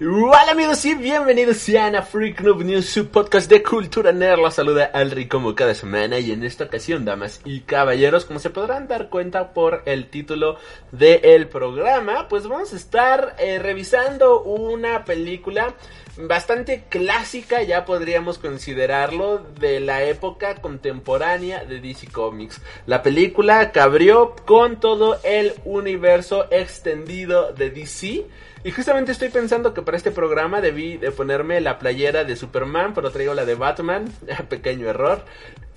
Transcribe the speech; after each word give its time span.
Hola 0.00 0.52
amigos 0.52 0.84
y 0.84 0.94
bienvenidos 0.94 1.56
sean 1.56 1.96
a 1.96 2.02
Freak 2.02 2.42
Noob 2.42 2.62
News, 2.62 2.86
su 2.86 3.08
podcast 3.08 3.50
de 3.50 3.64
cultura 3.64 4.12
nerd. 4.12 4.38
Los 4.38 4.54
saluda 4.54 4.84
Alri 4.94 5.26
como 5.26 5.56
cada 5.56 5.74
semana 5.74 6.20
y 6.20 6.30
en 6.30 6.44
esta 6.44 6.66
ocasión, 6.66 7.04
damas 7.04 7.40
y 7.44 7.62
caballeros, 7.62 8.24
como 8.24 8.38
se 8.38 8.50
podrán 8.50 8.86
dar 8.86 9.08
cuenta 9.08 9.52
por 9.52 9.82
el 9.86 10.08
título 10.08 10.56
del 10.92 11.48
programa, 11.48 12.28
pues 12.28 12.46
vamos 12.46 12.72
a 12.72 12.76
estar 12.76 13.34
eh, 13.40 13.58
revisando 13.58 14.40
una 14.42 15.04
película 15.04 15.74
bastante 16.16 16.84
clásica, 16.88 17.64
ya 17.64 17.84
podríamos 17.84 18.38
considerarlo, 18.38 19.38
de 19.58 19.80
la 19.80 20.04
época 20.04 20.60
contemporánea 20.60 21.64
de 21.64 21.80
DC 21.80 22.06
Comics. 22.12 22.60
La 22.86 23.02
película 23.02 23.72
cabrió 23.72 24.36
con 24.46 24.78
todo 24.78 25.18
el 25.24 25.54
universo 25.64 26.46
extendido 26.52 27.52
de 27.52 27.70
DC 27.70 28.26
y 28.64 28.70
justamente 28.70 29.12
estoy 29.12 29.28
pensando 29.28 29.72
que 29.72 29.82
para 29.82 29.96
este 29.96 30.10
programa 30.10 30.60
debí 30.60 30.96
de 30.96 31.10
ponerme 31.10 31.60
la 31.60 31.78
playera 31.78 32.24
de 32.24 32.36
Superman, 32.36 32.92
pero 32.94 33.10
traigo 33.10 33.34
la 33.34 33.44
de 33.44 33.54
Batman. 33.54 34.12
Pequeño 34.48 34.88
error. 34.88 35.24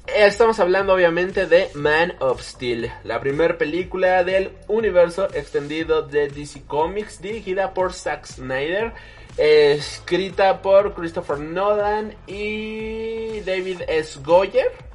Estamos 0.08 0.60
hablando 0.60 0.94
obviamente 0.94 1.46
de 1.46 1.70
Man 1.76 2.14
of 2.20 2.42
Steel, 2.42 2.92
la 3.04 3.20
primera 3.20 3.58
película 3.58 4.24
del 4.24 4.52
universo 4.68 5.28
extendido 5.34 6.02
de 6.02 6.28
DC 6.28 6.64
Comics, 6.66 7.22
dirigida 7.22 7.74
por 7.74 7.94
Zack 7.94 8.26
Snyder, 8.26 8.94
escrita 9.38 10.62
por 10.62 10.96
Christopher 10.96 11.40
Nolan 11.40 12.16
y 12.26 13.42
David 13.42 13.82
S. 13.88 14.20
Goyer 14.24 14.91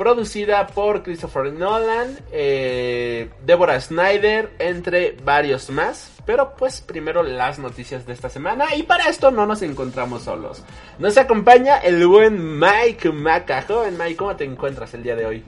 producida 0.00 0.66
por 0.66 1.02
Christopher 1.02 1.52
Nolan, 1.52 2.16
eh, 2.32 3.28
Deborah 3.44 3.78
Snyder, 3.78 4.48
entre 4.58 5.14
varios 5.22 5.68
más. 5.68 6.10
Pero 6.24 6.54
pues 6.56 6.80
primero 6.80 7.22
las 7.22 7.58
noticias 7.58 8.06
de 8.06 8.14
esta 8.14 8.30
semana 8.30 8.74
y 8.74 8.84
para 8.84 9.10
esto 9.10 9.30
no 9.30 9.44
nos 9.44 9.60
encontramos 9.60 10.22
solos. 10.22 10.62
Nos 10.98 11.18
acompaña 11.18 11.76
el 11.76 12.06
buen 12.06 12.58
Mike 12.58 13.12
Maca. 13.12 13.60
Joven 13.68 13.98
Mike, 13.98 14.16
¿cómo 14.16 14.34
te 14.36 14.44
encuentras 14.44 14.94
el 14.94 15.02
día 15.02 15.16
de 15.16 15.26
hoy? 15.26 15.44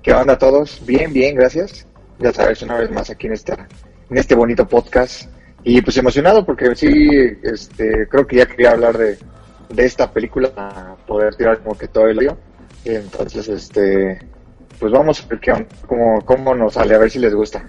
¿Qué 0.00 0.12
onda 0.12 0.38
todos? 0.38 0.80
Bien, 0.86 1.12
bien, 1.12 1.34
gracias. 1.34 1.84
Ya 2.20 2.32
sabes, 2.32 2.62
una 2.62 2.78
vez 2.78 2.92
más 2.92 3.10
aquí 3.10 3.26
en, 3.26 3.32
esta, 3.32 3.66
en 4.10 4.16
este 4.16 4.36
bonito 4.36 4.68
podcast. 4.68 5.28
Y 5.64 5.82
pues 5.82 5.96
emocionado 5.96 6.46
porque 6.46 6.72
sí, 6.76 7.10
este, 7.42 8.06
creo 8.08 8.24
que 8.28 8.36
ya 8.36 8.46
quería 8.46 8.70
hablar 8.70 8.96
de, 8.96 9.18
de 9.70 9.84
esta 9.84 10.12
película 10.12 10.50
para 10.50 10.94
poder 11.04 11.34
tirar 11.34 11.58
como 11.58 11.76
que 11.76 11.88
todo 11.88 12.06
el 12.06 12.18
lío 12.18 12.38
entonces, 12.84 13.48
este, 13.48 14.20
pues 14.78 14.92
vamos 14.92 15.22
a 15.22 15.26
ver 15.28 15.40
qué, 15.40 15.66
cómo, 15.86 16.24
cómo 16.24 16.54
nos 16.54 16.74
sale, 16.74 16.94
a 16.94 16.98
ver 16.98 17.10
si 17.10 17.18
les 17.18 17.34
gusta. 17.34 17.66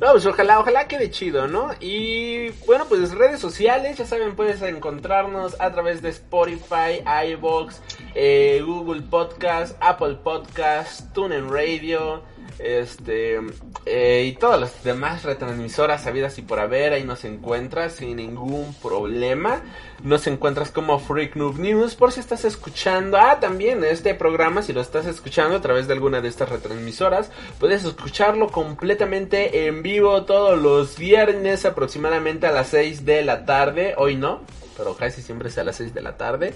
No, 0.00 0.12
pues 0.12 0.24
ojalá, 0.24 0.58
ojalá 0.58 0.88
quede 0.88 1.10
chido, 1.10 1.46
¿no? 1.46 1.72
Y 1.78 2.48
bueno, 2.66 2.86
pues 2.88 3.12
redes 3.12 3.38
sociales, 3.38 3.98
ya 3.98 4.06
saben, 4.06 4.34
puedes 4.34 4.62
encontrarnos 4.62 5.60
a 5.60 5.70
través 5.72 6.00
de 6.00 6.08
Spotify, 6.08 7.02
iVoox, 7.32 7.76
eh, 8.14 8.62
Google 8.64 9.02
Podcast, 9.02 9.76
Apple 9.80 10.16
Podcast, 10.24 11.12
TuneIn 11.12 11.50
Radio, 11.50 12.22
este 12.58 13.40
eh, 13.86 14.24
y 14.26 14.32
todas 14.32 14.60
las 14.60 14.84
demás 14.84 15.22
retransmisoras 15.24 16.02
sabidas 16.02 16.38
y 16.38 16.42
por 16.42 16.60
haber 16.60 16.92
ahí 16.92 17.04
nos 17.04 17.24
encuentras 17.24 17.94
sin 17.94 18.16
ningún 18.16 18.74
problema. 18.74 19.62
Nos 20.02 20.26
encuentras 20.26 20.70
como 20.70 20.98
Freak 20.98 21.36
Noob 21.36 21.58
News 21.58 21.94
por 21.94 22.12
si 22.12 22.20
estás 22.20 22.44
escuchando 22.44 23.18
ah 23.18 23.38
también 23.40 23.84
este 23.84 24.14
programa 24.14 24.62
si 24.62 24.72
lo 24.72 24.80
estás 24.80 25.06
escuchando 25.06 25.56
a 25.56 25.60
través 25.60 25.86
de 25.86 25.94
alguna 25.94 26.20
de 26.20 26.28
estas 26.28 26.48
retransmisoras 26.48 27.30
puedes 27.58 27.84
escucharlo 27.84 28.48
completamente 28.48 29.66
en 29.66 29.82
vivo 29.82 30.24
todos 30.24 30.58
los 30.58 30.96
viernes 30.96 31.66
aproximadamente 31.66 32.46
a 32.46 32.52
las 32.52 32.68
6 32.68 33.04
de 33.04 33.22
la 33.22 33.44
tarde 33.44 33.94
hoy 33.96 34.16
no 34.16 34.40
pero 34.80 34.96
casi 34.96 35.20
siempre 35.20 35.50
es 35.50 35.58
a 35.58 35.64
las 35.64 35.76
6 35.76 35.92
de 35.92 36.00
la 36.00 36.16
tarde, 36.16 36.54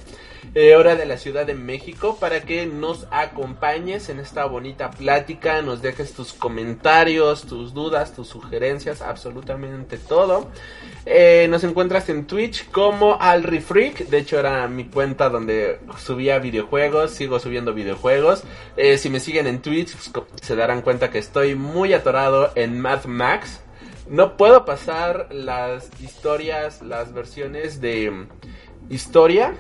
eh, 0.54 0.76
hora 0.76 0.96
de 0.96 1.04
la 1.04 1.18
Ciudad 1.18 1.44
de 1.44 1.52
México, 1.52 2.16
para 2.18 2.40
que 2.40 2.64
nos 2.64 3.06
acompañes 3.10 4.08
en 4.08 4.18
esta 4.18 4.46
bonita 4.46 4.90
plática, 4.90 5.60
nos 5.60 5.82
dejes 5.82 6.14
tus 6.14 6.32
comentarios, 6.32 7.42
tus 7.42 7.74
dudas, 7.74 8.14
tus 8.14 8.28
sugerencias, 8.28 9.02
absolutamente 9.02 9.98
todo. 9.98 10.48
Eh, 11.04 11.46
nos 11.50 11.64
encuentras 11.64 12.08
en 12.08 12.26
Twitch 12.26 12.70
como 12.70 13.18
AlriFreak, 13.20 14.08
de 14.08 14.18
hecho 14.18 14.38
era 14.38 14.66
mi 14.68 14.86
cuenta 14.86 15.28
donde 15.28 15.80
subía 15.98 16.38
videojuegos, 16.38 17.10
sigo 17.10 17.38
subiendo 17.40 17.74
videojuegos. 17.74 18.44
Eh, 18.78 18.96
si 18.96 19.10
me 19.10 19.20
siguen 19.20 19.46
en 19.46 19.60
Twitch 19.60 19.94
pues, 19.94 20.26
se 20.40 20.56
darán 20.56 20.80
cuenta 20.80 21.10
que 21.10 21.18
estoy 21.18 21.56
muy 21.56 21.92
atorado 21.92 22.52
en 22.54 22.80
Mad 22.80 23.04
Max 23.04 23.60
no 24.09 24.37
puedo 24.37 24.65
pasar 24.65 25.28
las 25.31 25.91
historias, 26.00 26.82
las 26.82 27.12
versiones 27.12 27.81
de 27.81 28.26
historia. 28.88 29.54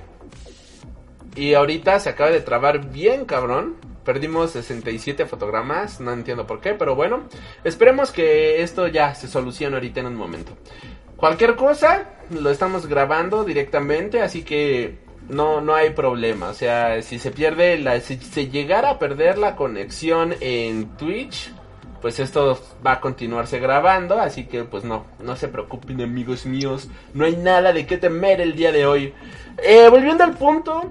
Y 1.36 1.54
ahorita 1.54 1.98
se 1.98 2.10
acaba 2.10 2.30
de 2.30 2.40
trabar 2.40 2.90
bien 2.90 3.24
cabrón. 3.24 3.76
Perdimos 4.04 4.50
67 4.50 5.24
fotogramas, 5.26 5.98
no 5.98 6.12
entiendo 6.12 6.46
por 6.46 6.60
qué, 6.60 6.74
pero 6.74 6.94
bueno, 6.94 7.24
esperemos 7.64 8.10
que 8.10 8.62
esto 8.62 8.86
ya 8.86 9.14
se 9.14 9.28
solucione 9.28 9.76
ahorita 9.76 10.00
en 10.00 10.06
un 10.06 10.16
momento. 10.16 10.52
Cualquier 11.16 11.56
cosa, 11.56 12.10
lo 12.30 12.50
estamos 12.50 12.86
grabando 12.86 13.44
directamente, 13.44 14.20
así 14.20 14.42
que 14.42 14.98
no, 15.28 15.62
no 15.62 15.74
hay 15.74 15.90
problema. 15.90 16.50
O 16.50 16.54
sea, 16.54 17.00
si 17.02 17.18
se 17.18 17.30
pierde, 17.30 17.78
la, 17.78 17.98
si 18.00 18.16
se 18.18 18.48
llegara 18.48 18.90
a 18.90 18.98
perder 18.98 19.38
la 19.38 19.56
conexión 19.56 20.34
en 20.40 20.96
Twitch, 20.96 21.50
pues 22.04 22.20
esto 22.20 22.60
va 22.86 22.92
a 22.92 23.00
continuarse 23.00 23.58
grabando, 23.58 24.20
así 24.20 24.44
que 24.44 24.64
pues 24.64 24.84
no, 24.84 25.06
no 25.20 25.36
se 25.36 25.48
preocupen 25.48 26.02
amigos 26.02 26.44
míos, 26.44 26.90
no 27.14 27.24
hay 27.24 27.34
nada 27.34 27.72
de 27.72 27.86
qué 27.86 27.96
temer 27.96 28.42
el 28.42 28.54
día 28.54 28.72
de 28.72 28.84
hoy. 28.84 29.14
Eh, 29.56 29.88
volviendo 29.88 30.22
al 30.22 30.34
punto, 30.34 30.82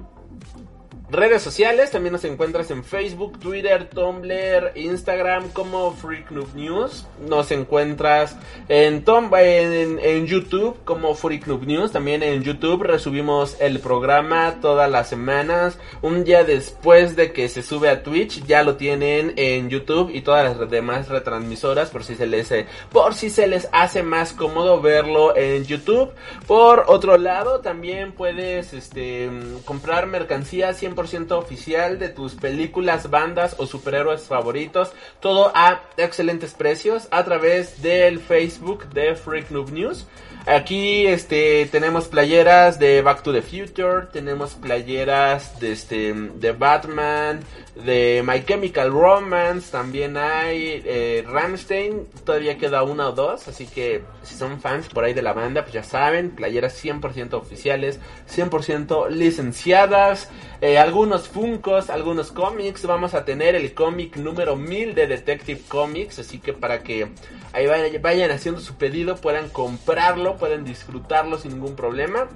Redes 1.13 1.43
sociales, 1.43 1.91
también 1.91 2.13
nos 2.13 2.25
encuentras 2.25 2.71
en 2.71 2.83
Facebook, 2.83 3.37
Twitter, 3.37 3.87
Tumblr, 3.87 4.71
Instagram 4.73 5.49
como 5.49 5.91
Freak 5.91 6.31
Noob 6.31 6.55
News. 6.55 7.05
Nos 7.27 7.51
encuentras 7.51 8.35
en, 8.67 9.03
en, 9.07 9.99
en, 9.99 10.25
YouTube 10.25 10.75
como 10.83 11.13
Freak 11.13 11.45
Noob 11.45 11.67
News. 11.67 11.91
También 11.91 12.23
en 12.23 12.41
YouTube 12.41 12.81
resubimos 12.81 13.57
el 13.61 13.79
programa 13.79 14.55
todas 14.59 14.89
las 14.89 15.07
semanas. 15.07 15.77
Un 16.01 16.23
día 16.23 16.43
después 16.43 17.15
de 17.15 17.31
que 17.31 17.47
se 17.47 17.61
sube 17.61 17.89
a 17.89 18.01
Twitch, 18.01 18.43
ya 18.47 18.63
lo 18.63 18.75
tienen 18.75 19.33
en 19.35 19.69
YouTube 19.69 20.09
y 20.11 20.21
todas 20.21 20.57
las 20.57 20.71
demás 20.71 21.09
retransmisoras 21.09 21.91
por 21.91 22.03
si 22.03 22.15
se 22.15 22.25
les, 22.25 22.51
por 22.91 23.13
si 23.13 23.29
se 23.29 23.45
les 23.45 23.69
hace 23.71 24.01
más 24.01 24.33
cómodo 24.33 24.81
verlo 24.81 25.37
en 25.37 25.63
YouTube. 25.63 26.09
Por 26.47 26.85
otro 26.87 27.19
lado, 27.19 27.59
también 27.59 28.13
puedes 28.13 28.73
este, 28.73 29.29
comprar 29.63 30.07
mercancía 30.07 30.71
100% 30.71 31.02
100% 31.05 31.31
oficial 31.31 31.99
de 31.99 32.09
tus 32.09 32.35
películas, 32.35 33.09
bandas 33.09 33.55
o 33.57 33.65
superhéroes 33.65 34.23
favoritos. 34.23 34.91
Todo 35.19 35.51
a 35.55 35.81
excelentes 35.97 36.53
precios 36.53 37.07
a 37.11 37.23
través 37.23 37.81
del 37.81 38.19
Facebook 38.19 38.89
de 38.89 39.15
Freak 39.15 39.51
Noob 39.51 39.71
News. 39.71 40.05
Aquí 40.45 41.07
este 41.07 41.67
tenemos 41.67 42.09
playeras 42.09 42.77
de 42.77 43.01
Back 43.01 43.23
to 43.23 43.31
the 43.31 43.41
Future, 43.41 44.07
tenemos 44.11 44.55
playeras 44.55 45.57
de 45.61 45.71
este 45.71 46.13
de 46.13 46.51
Batman, 46.51 47.39
de 47.75 48.21
My 48.27 48.43
Chemical 48.43 48.91
Romance, 48.91 49.71
también 49.71 50.17
hay 50.17 50.83
eh, 50.85 51.23
Ramstein, 51.25 52.07
todavía 52.25 52.57
queda 52.57 52.83
una 52.83 53.07
o 53.07 53.11
dos, 53.13 53.47
así 53.47 53.67
que 53.67 54.03
si 54.21 54.35
son 54.35 54.59
fans 54.59 54.89
por 54.89 55.05
ahí 55.05 55.13
de 55.13 55.21
la 55.21 55.31
banda, 55.31 55.61
pues 55.61 55.75
ya 55.75 55.83
saben, 55.83 56.31
playeras 56.31 56.83
100% 56.83 57.35
oficiales, 57.35 58.01
100% 58.29 59.09
licenciadas, 59.11 60.29
eh, 60.59 60.77
algunos 60.77 61.29
Funcos, 61.29 61.89
algunos 61.89 62.33
cómics, 62.33 62.85
vamos 62.85 63.13
a 63.13 63.23
tener 63.23 63.55
el 63.55 63.73
cómic 63.73 64.17
número 64.17 64.57
1000 64.57 64.93
de 64.93 65.07
Detective 65.07 65.61
Comics, 65.69 66.19
así 66.19 66.39
que 66.39 66.51
para 66.51 66.83
que 66.83 67.07
ahí 67.53 67.67
vayan, 67.67 68.01
vayan 68.01 68.31
haciendo 68.31 68.59
su 68.59 68.75
pedido, 68.75 69.15
puedan 69.15 69.49
comprarlo, 69.49 70.35
pueden 70.37 70.65
disfrutarlo 70.65 71.37
sin 71.37 71.53
ningún 71.53 71.75
problema. 71.75 72.27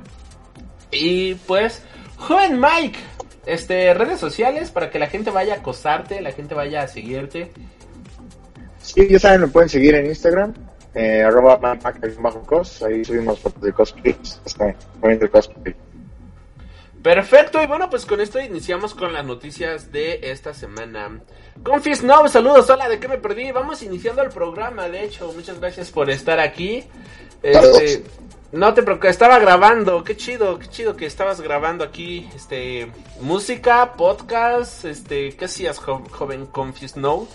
Y 0.91 1.33
pues, 1.33 1.83
joven 2.15 2.61
Mike, 2.61 2.99
este, 3.45 3.93
redes 3.93 4.19
sociales 4.19 4.71
para 4.71 4.89
que 4.89 4.99
la 4.99 5.07
gente 5.07 5.31
vaya 5.31 5.55
a 5.55 5.57
acosarte, 5.57 6.21
la 6.21 6.31
gente 6.31 6.53
vaya 6.55 6.83
a 6.83 6.87
seguirte. 6.87 7.51
Sí, 8.81 9.07
ya 9.09 9.19
saben, 9.19 9.41
me 9.41 9.47
pueden 9.47 9.69
seguir 9.69 9.95
en 9.95 10.05
Instagram, 10.05 10.53
eh, 10.93 11.21
arroba 11.21 11.57
bajo 11.57 12.41
cos, 12.43 12.81
ahí 12.83 13.03
subimos 13.03 13.39
fotos 13.39 13.61
de 13.61 13.73
cosplay, 13.73 14.17
está 14.45 14.73
poniendo 15.01 15.29
cosplay. 15.29 15.75
Perfecto, 17.03 17.61
y 17.61 17.67
bueno, 17.67 17.89
pues 17.89 18.05
con 18.05 18.21
esto 18.21 18.39
iniciamos 18.39 18.93
con 18.93 19.13
las 19.13 19.25
noticias 19.25 19.91
de 19.91 20.19
esta 20.23 20.53
semana. 20.53 21.21
Confis 21.63 22.03
no, 22.03 22.27
saludos, 22.27 22.69
hola, 22.69 22.87
¿de 22.89 22.99
qué 22.99 23.07
me 23.07 23.17
perdí? 23.17 23.51
Vamos 23.51 23.83
iniciando 23.83 24.21
el 24.21 24.29
programa, 24.29 24.87
de 24.87 25.03
hecho, 25.03 25.31
muchas 25.33 25.59
gracias 25.59 25.91
por 25.91 26.09
estar 26.09 26.39
aquí. 26.39 26.83
Este, 27.43 28.03
no 28.51 28.73
te 28.73 28.83
preocupes, 28.83 29.11
estaba 29.11 29.39
grabando, 29.39 30.03
qué 30.03 30.15
chido, 30.15 30.57
qué 30.59 30.67
chido 30.67 30.95
que 30.95 31.05
estabas 31.05 31.41
grabando 31.41 31.83
aquí, 31.83 32.29
este, 32.35 32.91
música, 33.19 33.93
podcast, 33.93 34.85
este, 34.85 35.35
¿qué 35.35 35.45
hacías, 35.45 35.79
joven 35.79 36.45
Confused 36.45 36.95
No? 36.95 37.27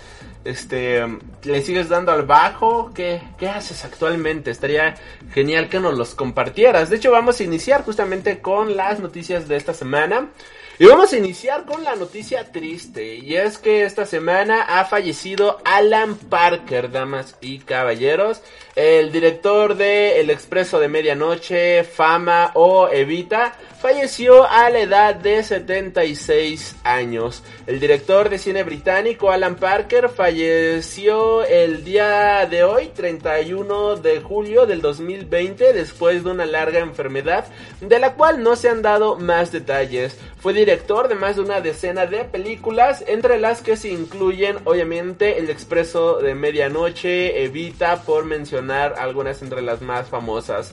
Este, 0.44 1.06
¿le 1.44 1.62
sigues 1.62 1.88
dando 1.88 2.10
al 2.10 2.22
bajo? 2.22 2.90
¿Qué, 2.92 3.22
¿Qué 3.38 3.48
haces 3.48 3.84
actualmente? 3.84 4.50
Estaría 4.50 4.96
genial 5.32 5.68
que 5.68 5.78
nos 5.78 5.96
los 5.96 6.14
compartieras. 6.14 6.90
De 6.90 6.96
hecho, 6.96 7.12
vamos 7.12 7.38
a 7.38 7.44
iniciar 7.44 7.84
justamente 7.84 8.40
con 8.40 8.76
las 8.76 8.98
noticias 8.98 9.46
de 9.46 9.56
esta 9.56 9.72
semana. 9.72 10.30
Y 10.78 10.86
vamos 10.86 11.12
a 11.12 11.18
iniciar 11.18 11.64
con 11.64 11.84
la 11.84 11.96
noticia 11.96 12.50
triste. 12.50 13.16
Y 13.16 13.36
es 13.36 13.58
que 13.58 13.84
esta 13.84 14.06
semana 14.06 14.62
ha 14.62 14.84
fallecido 14.86 15.58
Alan 15.64 16.16
Parker, 16.16 16.90
damas 16.90 17.36
y 17.40 17.58
caballeros. 17.58 18.42
El 18.74 19.12
director 19.12 19.76
de 19.76 20.20
El 20.20 20.30
Expreso 20.30 20.80
de 20.80 20.88
Medianoche, 20.88 21.84
Fama 21.84 22.52
o 22.54 22.88
Evita 22.88 23.52
falleció 23.82 24.48
a 24.48 24.70
la 24.70 24.78
edad 24.78 25.16
de 25.16 25.42
76 25.42 26.76
años. 26.84 27.42
El 27.66 27.80
director 27.80 28.30
de 28.30 28.38
cine 28.38 28.62
británico 28.62 29.32
Alan 29.32 29.56
Parker 29.56 30.08
falleció 30.08 31.42
el 31.44 31.82
día 31.82 32.46
de 32.46 32.62
hoy, 32.62 32.92
31 32.94 33.96
de 33.96 34.20
julio 34.20 34.66
del 34.66 34.82
2020, 34.82 35.72
después 35.72 36.22
de 36.22 36.30
una 36.30 36.46
larga 36.46 36.78
enfermedad 36.78 37.46
de 37.80 37.98
la 37.98 38.14
cual 38.14 38.44
no 38.44 38.54
se 38.54 38.68
han 38.68 38.82
dado 38.82 39.16
más 39.16 39.50
detalles. 39.50 40.16
Fue 40.38 40.52
director 40.52 41.08
de 41.08 41.16
más 41.16 41.34
de 41.34 41.42
una 41.42 41.60
decena 41.60 42.06
de 42.06 42.22
películas, 42.24 43.02
entre 43.08 43.40
las 43.40 43.62
que 43.62 43.76
se 43.76 43.88
incluyen 43.88 44.58
obviamente 44.64 45.38
El 45.38 45.50
Expreso 45.50 46.18
de 46.20 46.36
Medianoche, 46.36 47.42
Evita, 47.42 48.02
por 48.02 48.26
mencionar 48.26 48.94
algunas 48.96 49.42
entre 49.42 49.60
las 49.60 49.82
más 49.82 50.08
famosas. 50.08 50.72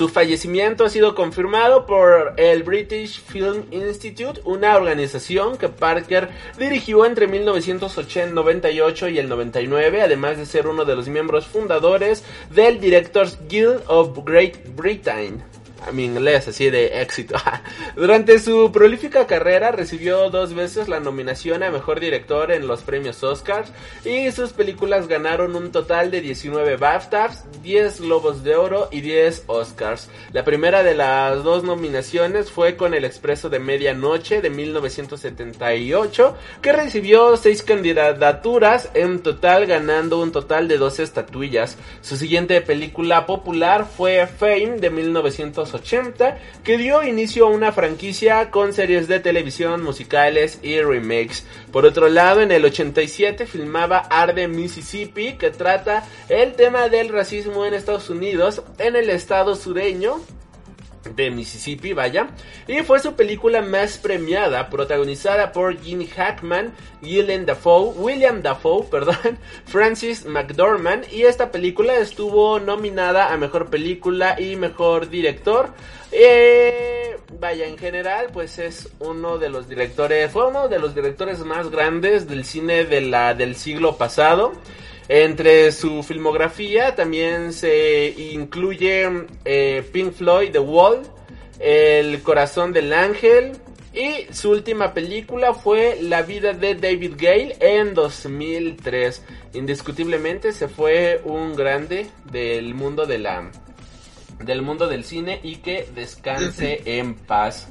Su 0.00 0.08
fallecimiento 0.08 0.86
ha 0.86 0.88
sido 0.88 1.14
confirmado 1.14 1.84
por 1.84 2.32
el 2.38 2.62
British 2.62 3.20
Film 3.20 3.64
Institute, 3.70 4.40
una 4.46 4.74
organización 4.74 5.58
que 5.58 5.68
Parker 5.68 6.30
dirigió 6.58 7.04
entre 7.04 7.26
1998 7.26 9.08
y 9.10 9.18
el 9.18 9.28
99, 9.28 10.00
además 10.00 10.38
de 10.38 10.46
ser 10.46 10.68
uno 10.68 10.86
de 10.86 10.96
los 10.96 11.08
miembros 11.08 11.46
fundadores 11.46 12.24
del 12.48 12.80
Directors 12.80 13.38
Guild 13.46 13.82
of 13.88 14.16
Great 14.24 14.74
Britain 14.74 15.44
a 15.86 15.92
mi 15.92 16.04
inglés 16.04 16.48
así 16.48 16.70
de 16.70 17.00
éxito. 17.02 17.36
Durante 17.96 18.38
su 18.38 18.70
prolífica 18.72 19.26
carrera 19.26 19.72
recibió 19.72 20.30
dos 20.30 20.54
veces 20.54 20.88
la 20.88 21.00
nominación 21.00 21.62
a 21.62 21.70
Mejor 21.70 22.00
Director 22.00 22.52
en 22.52 22.66
los 22.66 22.82
premios 22.82 23.22
Oscars 23.22 23.72
y 24.04 24.30
sus 24.32 24.52
películas 24.52 25.08
ganaron 25.08 25.56
un 25.56 25.72
total 25.72 26.10
de 26.10 26.20
19 26.20 26.76
BAFTAs, 26.76 27.44
10 27.62 28.00
Globos 28.00 28.42
de 28.42 28.56
Oro 28.56 28.88
y 28.90 29.00
10 29.00 29.44
Oscars. 29.46 30.08
La 30.32 30.44
primera 30.44 30.82
de 30.82 30.94
las 30.94 31.42
dos 31.42 31.64
nominaciones 31.64 32.50
fue 32.50 32.76
con 32.76 32.94
El 32.94 33.04
Expreso 33.04 33.48
de 33.48 33.58
Medianoche 33.58 34.40
de 34.40 34.50
1978 34.50 36.36
que 36.62 36.72
recibió 36.72 37.36
6 37.36 37.62
candidaturas 37.62 38.90
en 38.94 39.20
total 39.20 39.66
ganando 39.66 40.20
un 40.20 40.32
total 40.32 40.68
de 40.68 40.78
12 40.78 41.02
estatuillas. 41.02 41.76
Su 42.02 42.16
siguiente 42.16 42.60
película 42.60 43.26
popular 43.26 43.86
fue 43.86 44.26
Fame 44.26 44.78
de 44.78 44.90
1980 45.74 45.80
80, 45.80 46.38
que 46.64 46.78
dio 46.78 47.02
inicio 47.02 47.46
a 47.46 47.50
una 47.50 47.72
franquicia 47.72 48.50
con 48.50 48.72
series 48.72 49.08
de 49.08 49.20
televisión, 49.20 49.82
musicales 49.82 50.58
y 50.62 50.80
remakes. 50.80 51.44
Por 51.72 51.86
otro 51.86 52.08
lado, 52.08 52.40
en 52.40 52.52
el 52.52 52.64
87 52.64 53.46
filmaba 53.46 53.98
Arde 53.98 54.48
Mississippi, 54.48 55.34
que 55.34 55.50
trata 55.50 56.04
el 56.28 56.54
tema 56.54 56.88
del 56.88 57.08
racismo 57.08 57.64
en 57.64 57.74
Estados 57.74 58.10
Unidos, 58.10 58.62
en 58.78 58.96
el 58.96 59.10
estado 59.10 59.54
sureño 59.54 60.20
de 61.04 61.30
Mississippi, 61.30 61.92
vaya, 61.92 62.28
y 62.66 62.82
fue 62.82 63.00
su 63.00 63.14
película 63.14 63.62
más 63.62 63.98
premiada, 63.98 64.68
protagonizada 64.68 65.52
por 65.52 65.80
Gene 65.80 66.06
Hackman, 66.06 66.72
William 67.02 67.46
Dafoe, 67.46 67.94
William 67.96 68.42
Dafoe, 68.42 68.84
perdón, 68.90 69.38
Francis 69.64 70.26
McDormand, 70.26 71.10
y 71.12 71.22
esta 71.22 71.50
película 71.50 71.96
estuvo 71.98 72.60
nominada 72.60 73.32
a 73.32 73.36
mejor 73.36 73.70
película 73.70 74.40
y 74.40 74.56
mejor 74.56 75.08
director. 75.08 75.70
Eh, 76.12 77.16
vaya, 77.38 77.66
en 77.66 77.78
general, 77.78 78.28
pues 78.32 78.58
es 78.58 78.88
uno 78.98 79.38
de 79.38 79.48
los 79.48 79.68
directores, 79.68 80.30
fue 80.30 80.48
uno 80.48 80.68
de 80.68 80.78
los 80.78 80.94
directores 80.94 81.38
más 81.40 81.70
grandes 81.70 82.28
del 82.28 82.44
cine 82.44 82.84
de 82.84 83.00
la, 83.00 83.34
del 83.34 83.56
siglo 83.56 83.96
pasado. 83.96 84.52
Entre 85.12 85.72
su 85.72 86.04
filmografía 86.04 86.94
también 86.94 87.52
se 87.52 88.14
incluye 88.32 89.26
eh, 89.44 89.82
Pink 89.92 90.12
Floyd, 90.12 90.52
The 90.52 90.60
Wall, 90.60 91.02
El 91.58 92.22
Corazón 92.22 92.72
del 92.72 92.92
Ángel 92.92 93.54
y 93.92 94.32
su 94.32 94.50
última 94.50 94.94
película 94.94 95.52
fue 95.52 95.98
La 96.00 96.22
vida 96.22 96.52
de 96.52 96.76
David 96.76 97.14
Gale 97.16 97.56
en 97.58 97.92
2003. 97.92 99.24
Indiscutiblemente 99.54 100.52
se 100.52 100.68
fue 100.68 101.20
un 101.24 101.56
grande 101.56 102.06
del 102.30 102.72
mundo 102.76 103.04
de 103.04 103.18
la 103.18 103.50
del 104.38 104.62
mundo 104.62 104.86
del 104.86 105.02
cine 105.02 105.40
y 105.42 105.56
que 105.56 105.88
descanse 105.92 106.82
en 106.84 107.16
paz. 107.16 107.66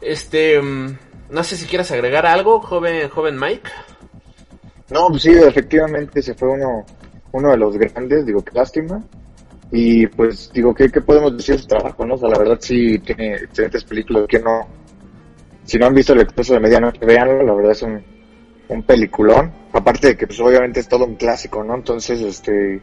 Este, 0.00 0.60
mm, 0.60 0.98
no 1.30 1.44
sé 1.44 1.56
si 1.56 1.66
quieres 1.66 1.92
agregar 1.92 2.26
algo, 2.26 2.58
joven 2.58 3.08
joven 3.10 3.38
Mike. 3.38 3.70
No, 4.90 5.08
pues 5.08 5.22
sí, 5.22 5.30
efectivamente 5.30 6.20
se 6.20 6.34
fue 6.34 6.48
uno, 6.48 6.84
uno 7.32 7.50
de 7.50 7.56
los 7.56 7.76
grandes, 7.76 8.26
digo, 8.26 8.44
qué 8.44 8.52
lástima. 8.54 9.02
Y 9.70 10.06
pues 10.06 10.50
digo, 10.52 10.74
¿qué, 10.74 10.90
qué 10.90 11.00
podemos 11.00 11.36
decir 11.36 11.56
de 11.56 11.62
su 11.62 11.68
trabajo? 11.68 12.04
¿no? 12.04 12.14
O 12.14 12.18
sea, 12.18 12.28
la 12.28 12.38
verdad 12.38 12.58
sí 12.60 12.98
tiene 12.98 13.34
excelentes 13.34 13.84
películas 13.84 14.26
que 14.28 14.38
no... 14.40 14.60
Si 15.64 15.78
no 15.78 15.86
han 15.86 15.94
visto 15.94 16.12
El 16.12 16.20
Expreso 16.20 16.52
de 16.52 16.60
Medianoche, 16.60 17.04
véanlo, 17.06 17.42
la 17.42 17.54
verdad 17.54 17.72
es 17.72 17.82
un, 17.82 18.04
un 18.68 18.82
peliculón. 18.82 19.50
Aparte 19.72 20.08
de 20.08 20.16
que 20.16 20.26
pues 20.26 20.38
obviamente 20.40 20.80
es 20.80 20.88
todo 20.88 21.06
un 21.06 21.16
clásico, 21.16 21.64
¿no? 21.64 21.74
Entonces, 21.74 22.20
este... 22.20 22.80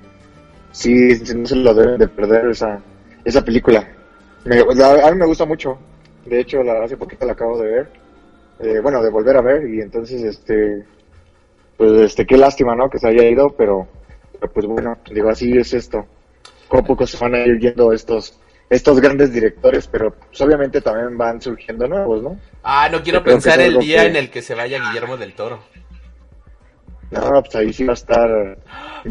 Sí, 0.71 1.21
no 1.35 1.45
se 1.45 1.55
lo 1.57 1.73
deben 1.73 1.99
de 1.99 2.07
perder 2.07 2.49
esa, 2.49 2.81
esa 3.23 3.43
película. 3.43 3.87
a 4.45 5.11
mí 5.11 5.17
me 5.17 5.25
gusta 5.25 5.45
mucho. 5.45 5.77
De 6.25 6.39
hecho, 6.39 6.63
la, 6.63 6.83
hace 6.83 6.97
poquito 6.97 7.25
la 7.25 7.33
acabo 7.33 7.59
de 7.59 7.69
ver. 7.69 7.89
Eh, 8.59 8.79
bueno, 8.81 9.03
de 9.03 9.09
volver 9.09 9.37
a 9.37 9.41
ver. 9.41 9.69
Y 9.69 9.81
entonces, 9.81 10.23
este 10.23 10.83
pues 11.81 11.99
este 12.01 12.27
qué 12.27 12.37
lástima 12.37 12.75
no 12.75 12.91
que 12.91 12.99
se 12.99 13.07
haya 13.07 13.27
ido 13.27 13.55
pero, 13.57 13.87
pues 14.53 14.67
bueno 14.67 14.99
digo 15.11 15.29
así 15.29 15.57
es 15.57 15.73
esto. 15.73 16.05
Como 16.67 16.83
poco 16.83 17.07
se 17.07 17.17
van 17.17 17.33
a 17.33 17.39
ir 17.39 17.59
yendo 17.59 17.91
estos 17.91 18.39
estos 18.69 19.01
grandes 19.01 19.33
directores 19.33 19.87
pero 19.87 20.11
pues, 20.13 20.39
obviamente 20.41 20.79
también 20.81 21.17
van 21.17 21.41
surgiendo 21.41 21.87
nuevos 21.87 22.21
no 22.21 22.37
ah 22.61 22.87
no 22.91 23.01
quiero 23.01 23.23
pensar 23.23 23.59
el 23.61 23.79
día 23.79 24.05
en 24.05 24.15
el 24.15 24.29
que 24.29 24.43
se 24.43 24.53
vaya 24.53 24.77
Guillermo 24.77 25.17
del 25.17 25.33
Toro. 25.33 25.59
No 27.09 27.41
pues 27.41 27.55
ahí 27.55 27.73
sí 27.73 27.83
va 27.83 27.93
a 27.93 27.95
estar 27.95 28.29